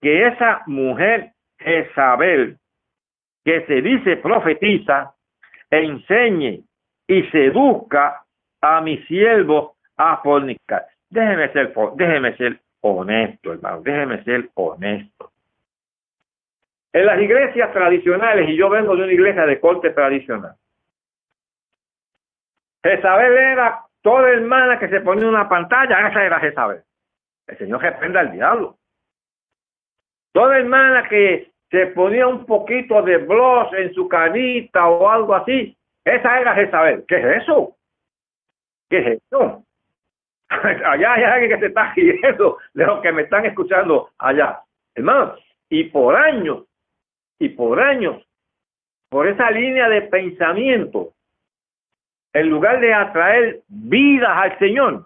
[0.01, 2.57] que esa mujer Jezabel,
[3.43, 5.13] que se dice profetiza,
[5.69, 6.63] enseñe
[7.07, 8.23] y seduzca
[8.61, 10.85] a mis siervos a fornicar.
[11.09, 15.31] Déjeme ser, déjeme ser honesto, hermano, déjeme ser honesto.
[16.91, 20.55] En las iglesias tradicionales, y yo vengo de una iglesia de corte tradicional,
[22.83, 26.81] Jezabel era toda hermana que se ponía una pantalla, esa era Jezabel.
[27.47, 28.77] El Señor reprenda al diablo.
[30.31, 35.75] Toda hermana que se ponía un poquito de blush en su carita o algo así,
[36.05, 37.05] esa era Jezabel.
[37.07, 37.75] ¿Qué es eso?
[38.89, 39.63] ¿Qué es eso?
[40.49, 44.61] allá hay alguien que se está riendo de los que me están escuchando allá.
[44.95, 45.35] Hermano,
[45.69, 46.65] y por años,
[47.39, 48.23] y por años,
[49.09, 51.13] por esa línea de pensamiento,
[52.33, 55.05] en lugar de atraer vidas al Señor,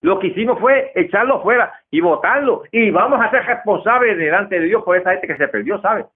[0.00, 2.64] lo que hicimos fue echarlo fuera y votarlo.
[2.72, 6.06] Y vamos a ser responsables delante de Dios por esa gente que se perdió, ¿sabe?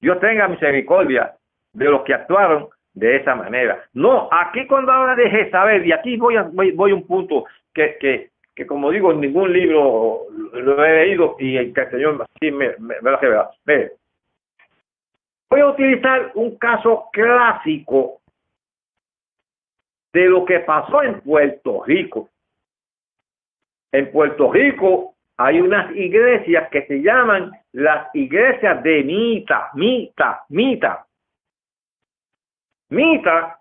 [0.00, 1.34] Dios tenga misericordia
[1.74, 3.84] de los que actuaron de esa manera.
[3.92, 8.29] No, aquí cuando habla de Jezabel, y aquí voy a, voy, un punto que, que,
[8.60, 13.10] que, como digo, ningún libro lo he leído y el Señor sí me, me, me
[13.10, 13.50] lo revela.
[15.48, 18.20] Voy a utilizar un caso clásico
[20.12, 22.28] de lo que pasó en Puerto Rico.
[23.92, 31.06] En Puerto Rico hay unas iglesias que se llaman las iglesias de Mita, Mita, Mita.
[32.90, 33.58] Mita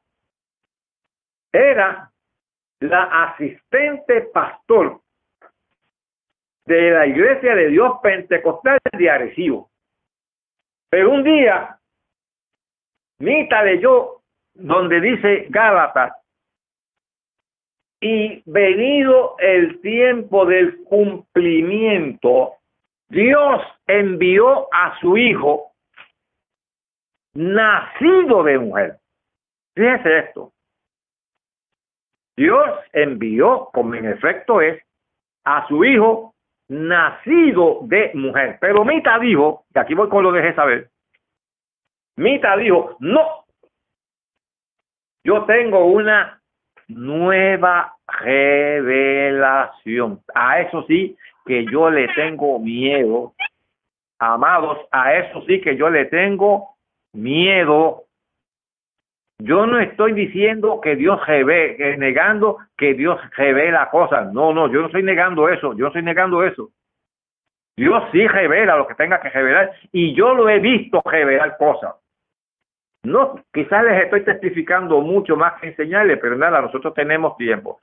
[1.54, 2.12] era
[2.80, 5.02] la asistente pastor
[6.66, 9.70] de la iglesia de Dios Pentecostal de Arecibo.
[10.90, 11.78] Pero un día,
[13.20, 14.22] Mita leyó
[14.54, 16.14] donde dice Gálatas
[18.02, 22.54] y venido el tiempo del cumplimiento,
[23.10, 25.74] Dios envió a su hijo
[27.34, 28.98] nacido de mujer.
[29.76, 30.54] Fíjese esto.
[32.40, 34.82] Dios envió, como en efecto es,
[35.44, 36.34] a su hijo
[36.70, 38.58] nacido de mujer.
[38.62, 40.90] Pero Mita dijo, y aquí voy con lo de saber,
[42.16, 43.44] Mita dijo, no,
[45.24, 46.42] yo tengo una
[46.88, 50.22] nueva revelación.
[50.34, 53.34] A eso sí que yo le tengo miedo
[54.22, 56.76] Amados, a eso sí que yo le tengo
[57.14, 58.04] miedo.
[59.42, 64.34] Yo no estoy diciendo que Dios revela, negando que Dios revela cosas.
[64.34, 66.70] No, no, yo no estoy negando eso, yo no estoy negando eso.
[67.78, 71.96] Dios sí revela lo que tenga que revelar y yo lo he visto revelar cosas.
[73.04, 77.80] No, quizás les estoy testificando mucho más que enseñarles, pero nada, nosotros tenemos tiempo.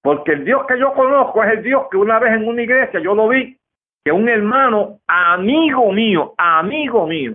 [0.00, 3.00] Porque el Dios que yo conozco es el Dios que una vez en una iglesia
[3.00, 3.56] yo lo vi,
[4.04, 7.34] que un hermano, amigo mío, amigo mío,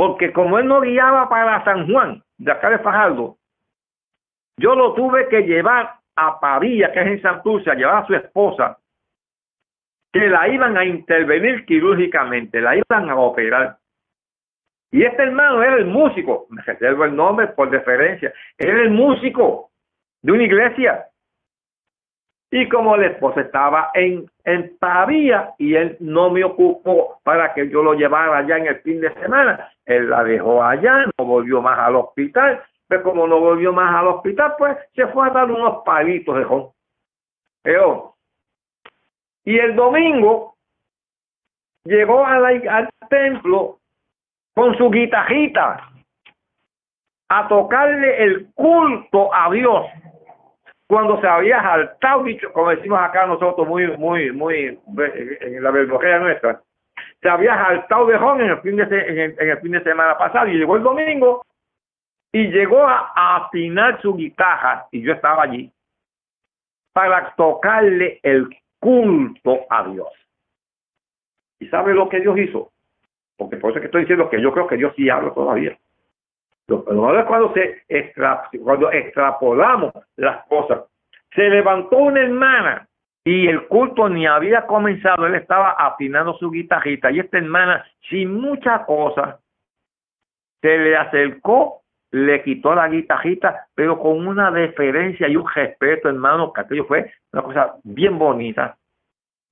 [0.00, 3.36] porque como él no guiaba para San Juan, de acá de Fajardo,
[4.56, 8.14] yo lo tuve que llevar a Pavía, que es en Santurce, a llevar a su
[8.14, 8.78] esposa,
[10.10, 13.76] que la iban a intervenir quirúrgicamente, la iban a operar.
[14.90, 19.68] Y este hermano era el músico, me reservo el nombre por deferencia, era el músico
[20.22, 21.08] de una iglesia.
[22.52, 27.68] Y como la esposa estaba en, en Pavía y él no me ocupó para que
[27.70, 31.62] yo lo llevara allá en el fin de semana, él la dejó allá, no volvió
[31.62, 35.50] más al hospital, pero como no volvió más al hospital, pues se fue a dar
[35.50, 38.00] unos palitos de.
[39.44, 40.56] Y el domingo
[41.84, 43.78] llegó al templo
[44.54, 45.88] con su guitarrita
[47.28, 49.86] a tocarle el culto a Dios
[50.90, 54.80] cuando se había saltado, como decimos acá nosotros muy, muy, muy,
[55.40, 56.60] en la verborrea nuestra,
[57.22, 60.58] se había saltado de en el fin de, en el, fin de semana pasado y
[60.58, 61.46] llegó el domingo
[62.32, 65.72] y llegó a, afinar su guitarra y yo estaba allí
[66.92, 68.48] para tocarle el
[68.80, 70.08] culto a Dios.
[71.60, 72.72] ¿Y sabe lo que Dios hizo?
[73.36, 75.78] Porque por eso que estoy diciendo que yo creo que Dios sí habla todavía.
[76.68, 77.84] Lo es cuando, se
[78.62, 80.84] cuando extrapolamos las cosas.
[81.34, 82.88] Se levantó una hermana
[83.24, 88.34] y el culto ni había comenzado, él estaba afinando su guitarrita y esta hermana, sin
[88.34, 89.40] mucha cosa,
[90.60, 91.82] se le acercó,
[92.12, 97.12] le quitó la guitarrita, pero con una deferencia y un respeto, hermano, que aquello fue
[97.32, 98.76] una cosa bien bonita.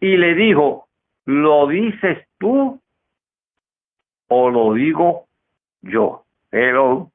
[0.01, 0.89] Y le dijo,
[1.27, 2.81] ¿lo dices tú
[4.29, 5.27] o lo digo
[5.83, 6.25] yo?
[6.51, 7.11] Pero,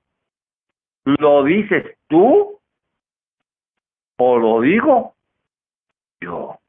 [1.05, 2.59] ¿lo dices tú
[4.17, 5.15] o lo digo
[6.21, 6.59] yo?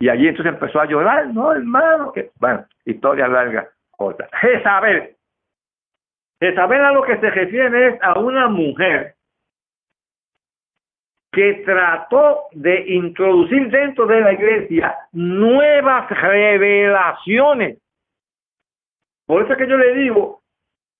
[0.00, 4.28] Y allí entonces empezó a llorar, no, hermano, que, bueno, historia larga, corta.
[4.40, 5.16] Jezabel.
[6.40, 9.16] Jezabel a lo que se refiere es a una mujer
[11.32, 17.78] que trató de introducir dentro de la iglesia nuevas revelaciones.
[19.26, 20.42] Por eso es que yo le digo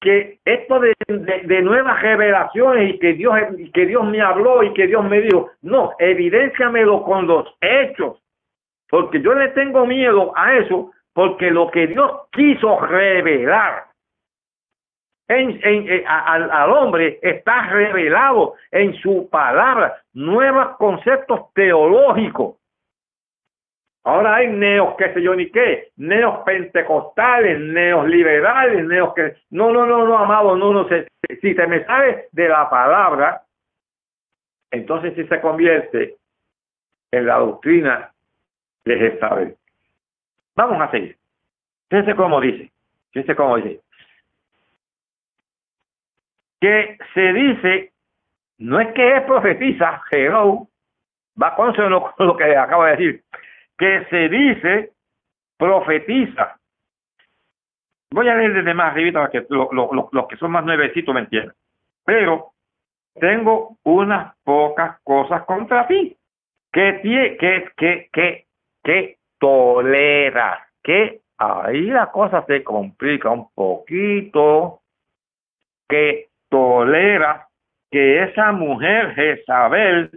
[0.00, 4.72] que esto de, de, nuevas revelaciones y que Dios y que Dios me habló y
[4.72, 8.22] que Dios me dijo, no, evidenciamelo con los hechos,
[8.88, 13.88] porque yo le tengo miedo a eso, porque lo que Dios quiso revelar
[15.28, 22.56] en, en, eh, al, al, hombre está revelado en su palabra, nuevos conceptos teológicos.
[24.04, 29.34] Ahora hay neos, qué sé yo ni qué, neos pentecostales, neos liberales, neos que...
[29.50, 31.08] No, no, no, no, amado, no, no, sé.
[31.40, 33.42] si se me sabe de la palabra,
[34.70, 36.16] entonces sí se convierte
[37.10, 38.12] en la doctrina
[38.84, 39.56] de Jezabel.
[40.54, 41.16] Vamos a seguir.
[41.90, 42.70] Fíjense cómo dice,
[43.12, 43.80] fíjense cómo dice.
[46.60, 47.92] Que se dice,
[48.58, 50.66] no es que es profetiza, hello,
[51.40, 51.74] va con
[52.18, 53.24] lo que acabo de decir,
[53.78, 54.92] que se dice
[55.56, 56.56] profetiza.
[58.10, 61.54] Voy a leer desde más arriba para que los que son más nuevecitos me entiendan.
[62.04, 62.52] Pero
[63.14, 66.16] tengo unas pocas cosas contra ti.
[66.72, 68.46] Que, que, que, que,
[68.82, 70.66] que tolera.
[70.82, 74.80] Que ahí la cosa se complica un poquito.
[75.88, 77.48] Que tolera
[77.90, 80.10] que esa mujer Jezabel,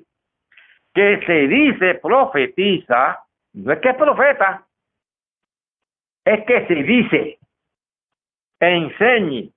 [0.93, 4.65] que se dice profetiza, no es que es profeta,
[6.25, 7.39] es que se dice,
[8.59, 9.51] enseñe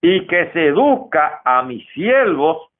[0.00, 2.70] y que seduzca a mis siervos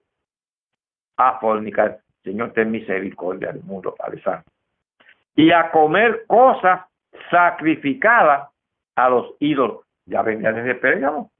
[1.16, 2.01] a fornicar.
[2.23, 4.51] Señor, ten misericordia del mundo, Padre Santo.
[5.36, 6.86] Y a comer cosas
[7.31, 8.49] sacrificadas
[8.97, 9.81] a los ídolos.
[10.07, 11.31] Ya venía desde Pérgamo,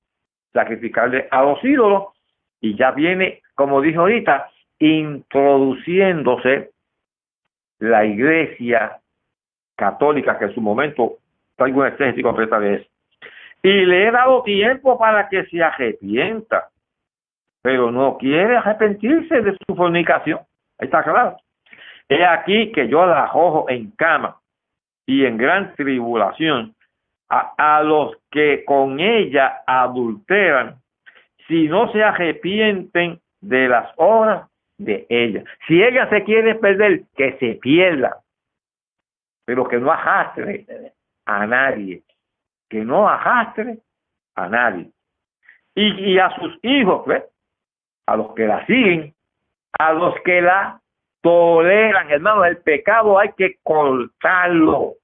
[0.52, 2.12] sacrificarle a los ídolos.
[2.60, 6.72] Y ya viene, como dijo ahorita, introduciéndose
[7.78, 9.01] la iglesia
[9.76, 11.18] católica que en su momento
[11.56, 12.59] traigo un exército completa.
[13.62, 16.68] Y le he dado tiempo para que se arrepienta,
[17.62, 20.40] pero no quiere arrepentirse de su fornicación.
[20.78, 21.36] Está claro.
[22.09, 24.36] He aquí que yo la arrojo en cama
[25.06, 26.74] y en gran tribulación
[27.28, 30.76] a, los que con ella adulteran,
[31.48, 34.48] si no se arrepienten de las obras
[34.78, 35.42] de ella.
[35.66, 38.18] Si ella se quiere perder, que se pierda,
[39.44, 40.66] pero que no arrastre
[41.26, 42.02] a nadie,
[42.68, 43.78] que no arrastre
[44.34, 44.90] a nadie.
[45.74, 47.04] Y, y a sus hijos,
[48.06, 49.14] a los que la siguen,
[49.78, 50.80] a los que la
[51.24, 54.94] toleran, hermano, el pecado hay que cortarlo.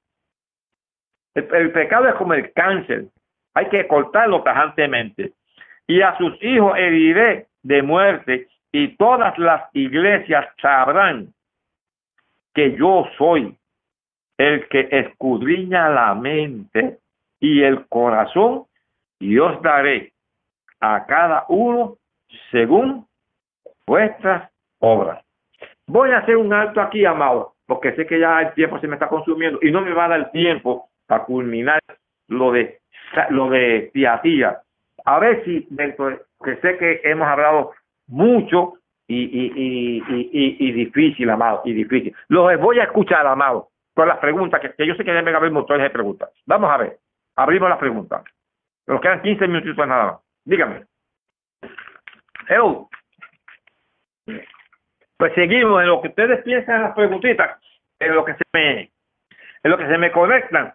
[1.35, 3.07] El, pecado es como el cáncer,
[3.55, 5.33] hay que cortarlo tajantemente.
[5.87, 11.33] Y a sus hijos heriré de muerte, y todas las iglesias sabrán
[12.55, 13.57] que yo soy
[14.41, 16.97] el que escudriña la mente
[17.41, 18.65] y el corazón,
[19.19, 20.15] y os daré
[20.81, 21.97] a cada uno
[22.51, 23.07] según
[23.87, 25.23] vuestras obras.
[25.87, 28.95] Voy a hacer un alto aquí, amado, porque sé que ya el tiempo se me
[28.95, 31.81] está consumiendo y no me va a dar tiempo para culminar
[32.29, 32.79] lo de
[33.29, 34.61] lo de Tiatía.
[35.05, 37.73] A ver si dentro que sé que hemos hablado
[38.07, 38.75] mucho
[39.07, 42.15] y, y, y, y, difícil, amado, y difícil.
[42.29, 45.83] Los voy a escuchar, amado, con las preguntas, que, yo sé que deben haber motores
[45.83, 46.31] de preguntas.
[46.47, 46.99] Vamos a ver,
[47.37, 48.25] abrimos las preguntas.
[48.87, 50.21] Nos quedan 15 minutos nada más.
[50.45, 50.87] Dígame.
[52.49, 52.89] Hello.
[55.17, 57.61] Pues seguimos en lo que ustedes piensan en las preguntitas,
[57.99, 60.75] en lo que se me, en lo que se me conectan,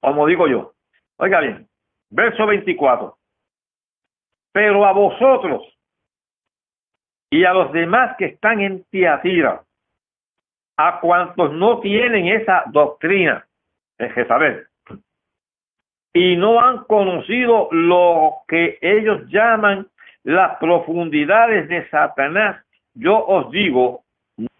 [0.00, 0.72] como digo yo.
[1.18, 1.68] Oiga bien,
[2.10, 3.16] verso 24.
[4.52, 5.62] Pero a vosotros
[7.30, 9.65] y a los demás que están en Tiatira,
[10.76, 13.46] a cuantos no tienen esa doctrina
[13.98, 14.66] de Jezabel,
[16.16, 19.86] y no han conocido lo que ellos llaman
[20.24, 24.02] las profundidades de Satanás, yo os digo,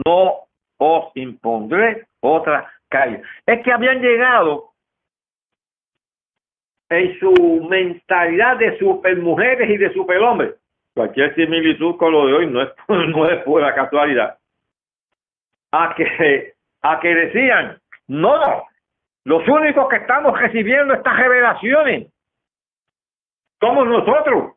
[0.05, 3.23] no os impondré otra calle.
[3.45, 4.69] Es que habían llegado
[6.89, 10.55] en su mentalidad de supermujeres y de superhombres.
[10.93, 14.37] Cualquier similitud con lo de hoy no es, no es pura casualidad.
[15.79, 18.63] A que, a que decían, no,
[19.25, 22.11] los únicos que estamos recibiendo estas revelaciones
[23.59, 24.53] somos nosotros.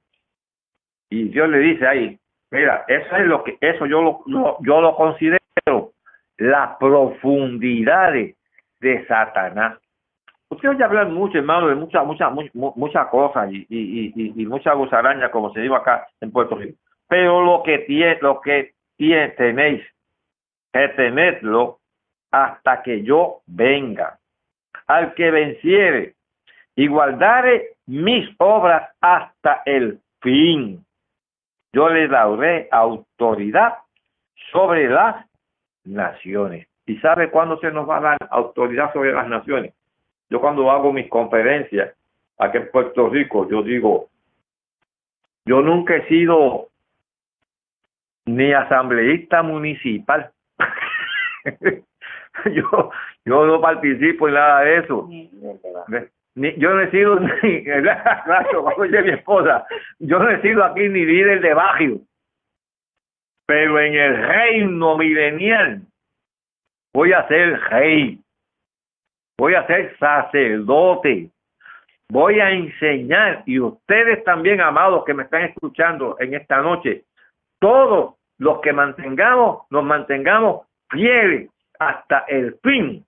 [1.10, 2.20] Y Dios le dice ahí,
[2.50, 5.92] Mira, eso es lo que, eso yo lo, yo lo considero
[6.36, 8.36] las profundidades
[8.80, 9.78] de Satanás.
[10.48, 14.72] Ustedes ya hablan mucho, hermano, de muchas, muchas, muchas cosas y, y, y, y mucha
[14.72, 16.76] gusaraña, como se dijo acá en Puerto Rico.
[17.08, 19.82] Pero lo que tiene, lo que tiene, tenéis
[20.72, 21.78] que tenerlo
[22.30, 24.18] hasta que yo venga.
[24.86, 26.14] Al que venciere
[26.74, 30.84] y guardare mis obras hasta el fin
[31.72, 33.74] yo le daré autoridad
[34.52, 35.26] sobre las
[35.84, 36.66] naciones.
[36.86, 39.74] ¿Y sabe cuándo se nos va a dar autoridad sobre las naciones?
[40.28, 41.94] Yo cuando hago mis conferencias
[42.38, 44.08] aquí en Puerto Rico, yo digo,
[45.44, 46.68] yo nunca he sido
[48.26, 50.32] ni asambleísta municipal.
[52.52, 52.90] yo,
[53.24, 55.08] yo no participo en nada de eso.
[56.34, 57.28] Yo no he sido ni,
[57.60, 59.66] dice mi esposa,
[59.98, 62.00] yo no he sido aquí ni líder de barrio,
[63.46, 65.82] pero en el reino milenial
[66.94, 68.20] voy a ser rey,
[69.38, 71.30] voy a ser sacerdote,
[72.08, 77.04] voy a enseñar, y ustedes también, amados que me están escuchando en esta noche,
[77.58, 83.04] todos los que mantengamos, nos mantengamos fieles hasta el fin.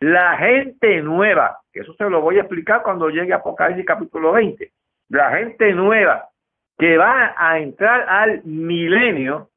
[0.00, 4.70] La gente nueva eso se lo voy a explicar cuando llegue Apocalipsis capítulo 20.
[5.10, 6.28] La gente nueva
[6.76, 9.48] que va a entrar al milenio,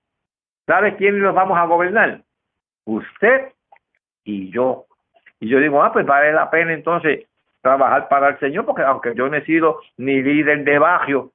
[0.66, 2.22] ¿sabe quiénes los vamos a gobernar?
[2.86, 3.54] Usted
[4.24, 4.86] y yo.
[5.40, 7.28] Y yo digo, ah, pues vale la pena entonces
[7.62, 11.32] trabajar para el Señor, porque aunque yo no he sido ni líder de barrio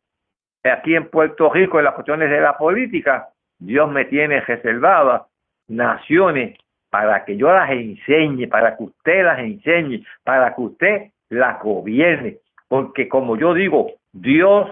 [0.65, 3.29] aquí en Puerto Rico en las cuestiones de la política,
[3.59, 5.27] Dios me tiene reservada
[5.69, 6.59] naciones
[6.91, 12.39] para que yo las enseñe, para que usted las enseñe, para que usted las gobierne.
[12.69, 14.71] Porque como yo digo, Dios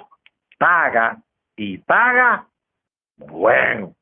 [0.58, 1.18] paga
[1.56, 2.46] y paga
[3.16, 3.92] bueno.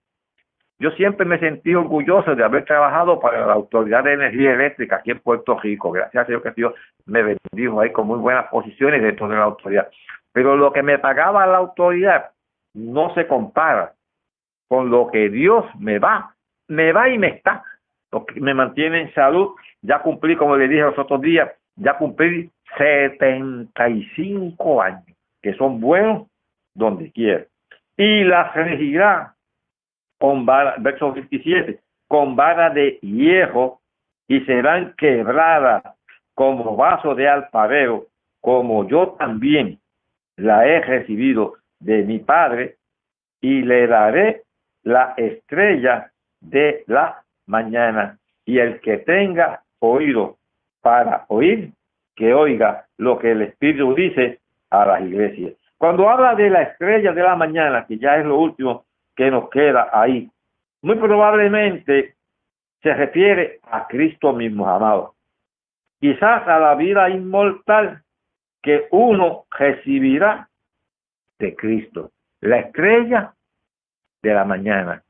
[0.78, 5.12] Yo siempre me sentí orgulloso de haber trabajado para la Autoridad de Energía Eléctrica aquí
[5.12, 5.92] en Puerto Rico.
[5.92, 6.74] Gracias a Dios que Dios
[7.06, 9.88] me bendijo ahí con muy buenas posiciones dentro de la autoridad.
[10.32, 12.30] Pero lo que me pagaba la autoridad
[12.74, 13.92] no se compara
[14.66, 16.34] con lo que Dios me va,
[16.68, 17.64] me va y me está
[18.36, 19.50] me mantiene en salud.
[19.82, 25.04] Ya cumplí, como le dije los otros días, ya cumplí 75 años,
[25.42, 26.28] que son buenos
[26.74, 27.44] donde quiera.
[27.96, 29.34] Y la regirá
[30.18, 33.80] con vara, verso 27, con vara de hierro
[34.28, 35.82] y serán quebradas
[36.34, 38.06] como vaso de alfarero,
[38.40, 39.78] como yo también
[40.36, 42.76] la he recibido de mi Padre,
[43.40, 44.42] y le daré
[44.84, 46.11] la estrella
[46.42, 48.18] de la mañana.
[48.44, 50.36] Y el que tenga oído
[50.82, 51.72] para oír,
[52.14, 54.40] que oiga lo que el Espíritu dice
[54.70, 55.54] a las iglesias.
[55.78, 58.84] Cuando habla de la estrella de la mañana, que ya es lo último
[59.16, 60.30] que nos queda ahí,
[60.82, 62.14] muy probablemente
[62.82, 65.14] se refiere a Cristo mismo, amado.
[66.00, 68.02] Quizás a la vida inmortal
[68.60, 70.48] que uno recibirá
[71.38, 72.10] de Cristo.
[72.40, 73.34] La estrella
[74.22, 75.02] de la mañana.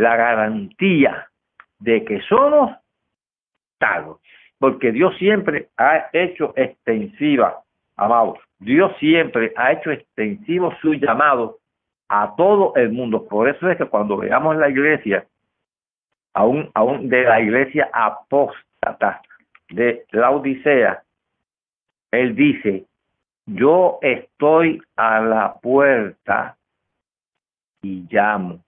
[0.00, 1.28] La garantía
[1.78, 2.74] de que somos
[3.78, 4.18] salvos.
[4.58, 7.60] Porque Dios siempre ha hecho extensiva,
[7.96, 8.38] amados.
[8.58, 11.58] Dios siempre ha hecho extensivo su llamado
[12.08, 13.28] a todo el mundo.
[13.28, 15.26] Por eso es que cuando veamos la iglesia,
[16.32, 19.20] aún, aún de la iglesia apóstata
[19.68, 21.02] de la Odisea,
[22.10, 22.86] él dice,
[23.44, 26.56] yo estoy a la puerta
[27.82, 28.60] y llamo.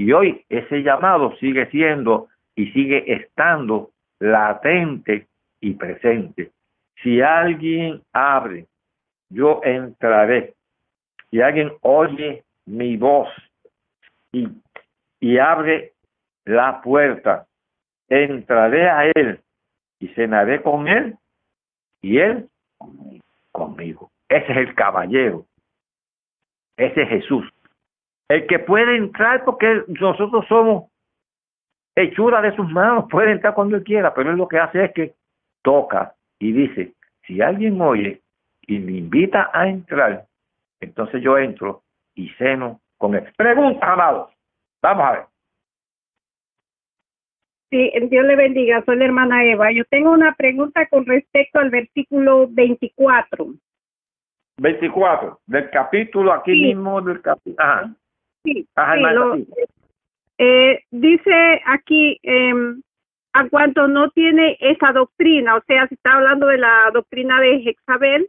[0.00, 5.26] Y hoy ese llamado sigue siendo y sigue estando latente
[5.60, 6.52] y presente.
[7.02, 8.64] Si alguien abre,
[9.28, 10.54] yo entraré.
[11.28, 13.28] Si alguien oye mi voz
[14.32, 14.48] y,
[15.20, 15.92] y abre
[16.46, 17.46] la puerta,
[18.08, 19.38] entraré a él
[19.98, 21.14] y cenaré con él
[22.00, 22.48] y él
[23.52, 24.10] conmigo.
[24.30, 25.44] Ese es el caballero.
[26.78, 27.49] Ese es Jesús.
[28.30, 30.84] El que puede entrar porque nosotros somos
[31.96, 34.92] hechura de sus manos, puede entrar cuando él quiera, pero él lo que hace es
[34.92, 35.14] que
[35.62, 36.94] toca y dice,
[37.26, 38.22] si alguien oye
[38.62, 40.26] y me invita a entrar,
[40.80, 41.82] entonces yo entro
[42.14, 43.28] y ceno con él.
[43.36, 44.30] Pregunta, amado.
[44.80, 45.22] Vamos a ver.
[47.70, 48.82] Sí, Dios le bendiga.
[48.84, 49.72] Soy la hermana Eva.
[49.72, 53.46] Yo tengo una pregunta con respecto al versículo 24.
[54.58, 57.56] 24, del capítulo aquí mismo, del capítulo.
[58.74, 58.94] Ajá.
[58.94, 59.46] Sí,
[60.38, 62.52] eh, dice aquí, eh,
[63.34, 67.60] a cuanto no tiene esa doctrina, o sea, se está hablando de la doctrina de
[67.60, 68.28] Jezabel,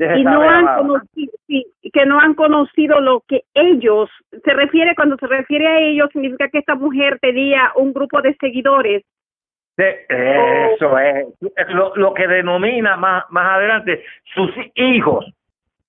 [0.00, 4.08] y no han conocido, sí, que no han conocido lo que ellos,
[4.44, 8.34] se refiere, cuando se refiere a ellos, significa que esta mujer tenía un grupo de
[8.40, 9.04] seguidores.
[9.76, 11.26] eso es,
[11.68, 14.02] lo, lo que denomina más, más adelante
[14.34, 15.26] sus hijos.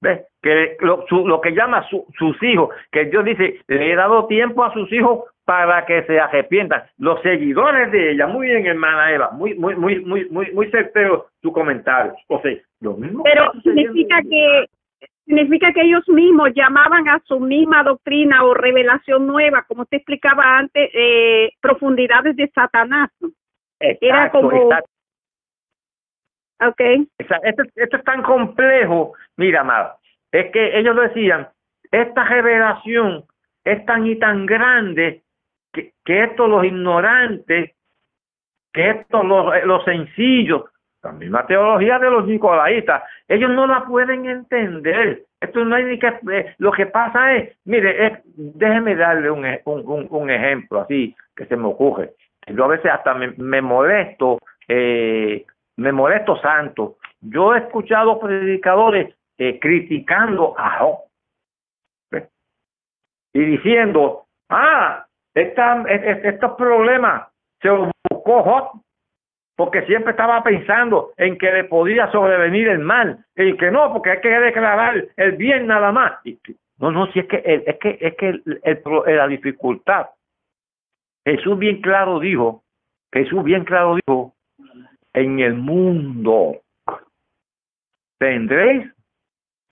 [0.02, 0.22] ¿Ves?
[0.42, 4.74] Que lo, lo que llama sus hijos, que Dios dice, le he dado tiempo a
[4.74, 6.84] sus hijos para que se arrepientan.
[6.98, 11.28] Los seguidores de ella, muy bien, hermana Eva, muy, muy, muy, muy, muy, muy certero
[11.42, 12.16] tu comentario.
[12.28, 13.24] O sea, lo mismo.
[13.24, 14.66] Pero significa que
[15.26, 20.58] significa que ellos mismos llamaban a su misma doctrina o revelación nueva, como te explicaba
[20.58, 23.10] antes, eh, profundidades de Satanás.
[23.80, 24.70] Era como
[26.62, 27.08] Okay.
[27.18, 29.96] Esto, esto es tan complejo, mira, Amado,
[30.32, 31.48] es que ellos decían,
[31.92, 33.24] esta revelación
[33.64, 35.24] es tan y tan grande
[35.74, 37.72] que, que esto los ignorantes,
[38.74, 40.66] que esto los, los sencillos,
[41.04, 45.24] la misma teología de los nicolaitas, ellos no la pueden entender.
[45.40, 50.08] Esto no hay ni que, eh, lo que pasa es, mire, déjeme darle un, un,
[50.10, 52.12] un, ejemplo así que se me ocurre.
[52.46, 55.44] Yo a veces hasta me, me molesto eh,
[55.82, 56.98] me molesto santo.
[57.22, 61.00] Yo he escuchado predicadores eh, criticando a Job
[63.34, 67.28] y diciendo, ah, esta, estos problemas
[67.62, 68.82] se los buscó Job
[69.56, 74.12] porque siempre estaba pensando en que le podía sobrevenir el mal y que no, porque
[74.12, 76.14] hay que declarar el bien nada más.
[76.80, 78.30] No, no, si es que es que es que
[78.64, 80.08] el, la dificultad.
[81.24, 82.64] Jesús bien claro dijo,
[83.14, 84.34] Jesús bien claro dijo,
[85.14, 86.62] en el mundo
[88.18, 88.88] tendréis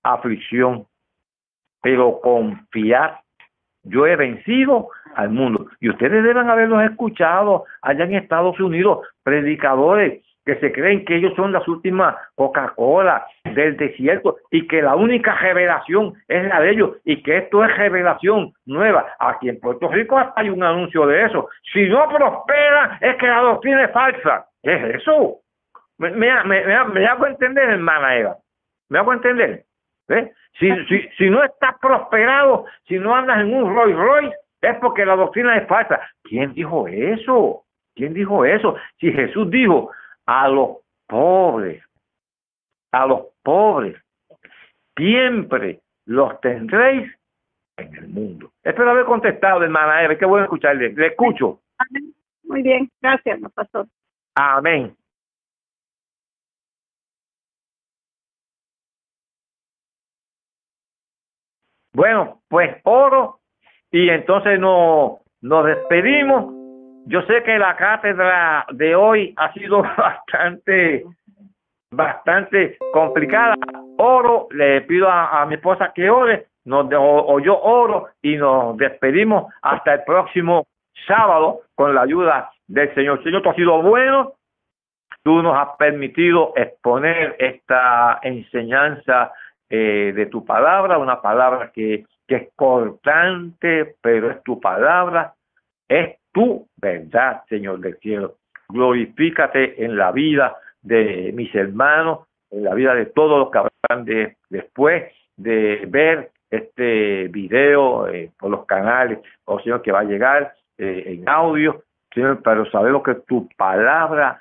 [0.03, 0.85] aflicción,
[1.81, 3.11] pero confiad,
[3.83, 5.67] yo he vencido al mundo.
[5.79, 11.33] Y ustedes deben haberlos escuchado allá en Estados Unidos, predicadores que se creen que ellos
[11.35, 16.97] son las últimas Coca-Cola del desierto y que la única revelación es la de ellos
[17.05, 19.05] y que esto es revelación nueva.
[19.19, 21.49] Aquí en Puerto Rico hay un anuncio de eso.
[21.71, 24.48] Si no prospera es que la doctrina es falsa.
[24.63, 25.39] ¿Qué es eso?
[25.97, 28.37] Me, me, me, me hago entender, hermana Eva.
[28.89, 29.65] Me hago entender.
[30.09, 30.31] ¿Eh?
[30.57, 35.05] Si, si, si no estás prosperado, si no andas en un Rolls Royce, es porque
[35.05, 36.01] la doctrina es falsa.
[36.23, 37.63] ¿Quién dijo eso?
[37.95, 38.75] ¿Quién dijo eso?
[38.99, 39.91] Si Jesús dijo
[40.25, 40.77] a los
[41.07, 41.83] pobres,
[42.91, 44.01] a los pobres,
[44.95, 47.13] siempre los tendréis
[47.77, 48.51] en el mundo.
[48.63, 50.17] Espero haber contestado, hermana Eva.
[50.17, 50.91] Qué bueno escucharle.
[50.93, 51.59] Le escucho.
[52.43, 53.87] Muy bien, gracias, pastor
[54.35, 54.95] amén
[61.99, 63.39] Bueno, pues oro
[63.91, 66.53] y entonces nos, nos despedimos.
[67.07, 71.03] Yo sé que la cátedra de hoy ha sido bastante,
[71.91, 73.55] bastante complicada.
[73.97, 79.51] Oro, le pido a, mi esposa que ore, nos, o, yo oro y nos despedimos
[79.61, 80.67] hasta el próximo
[81.05, 83.21] sábado con la ayuda del Señor.
[83.23, 84.35] Señor, tú has sido bueno,
[85.23, 89.33] tú nos has permitido exponer esta enseñanza
[89.69, 95.33] eh, de tu palabra, una palabra que, es cortante, pero es tu palabra,
[95.87, 98.35] es tu verdad, Señor del cielo.
[98.67, 104.05] Glorifícate en la vida de mis hermanos, en la vida de todos los que habrán
[104.05, 110.01] de, después de ver este video eh, por los canales, o oh, Señor, que va
[110.01, 111.81] a llegar eh, en audio,
[112.13, 114.39] Señor, pero sabemos que tu palabra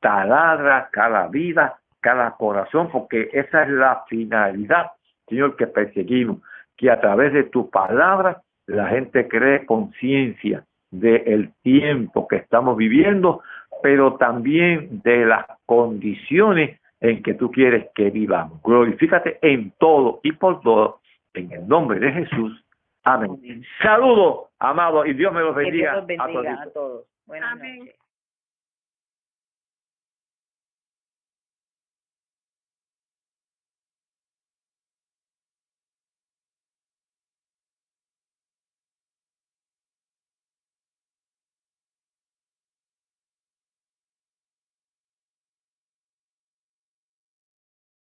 [0.00, 4.92] taladra cada vida, cada corazón, porque esa es la finalidad,
[5.28, 6.38] Señor, que perseguimos,
[6.76, 13.42] que a través de tu palabra la gente cree conciencia del tiempo que estamos viviendo,
[13.82, 18.62] pero también de las condiciones en que tú quieres que vivamos.
[18.62, 21.00] Glorifícate en todo y por todo,
[21.34, 22.64] en el nombre de Jesús.
[23.04, 23.64] Amén.
[23.82, 27.06] Saludos, amados, y Dios me los bendiga, bendiga a todos.
[27.26, 27.94] Buenas Noches.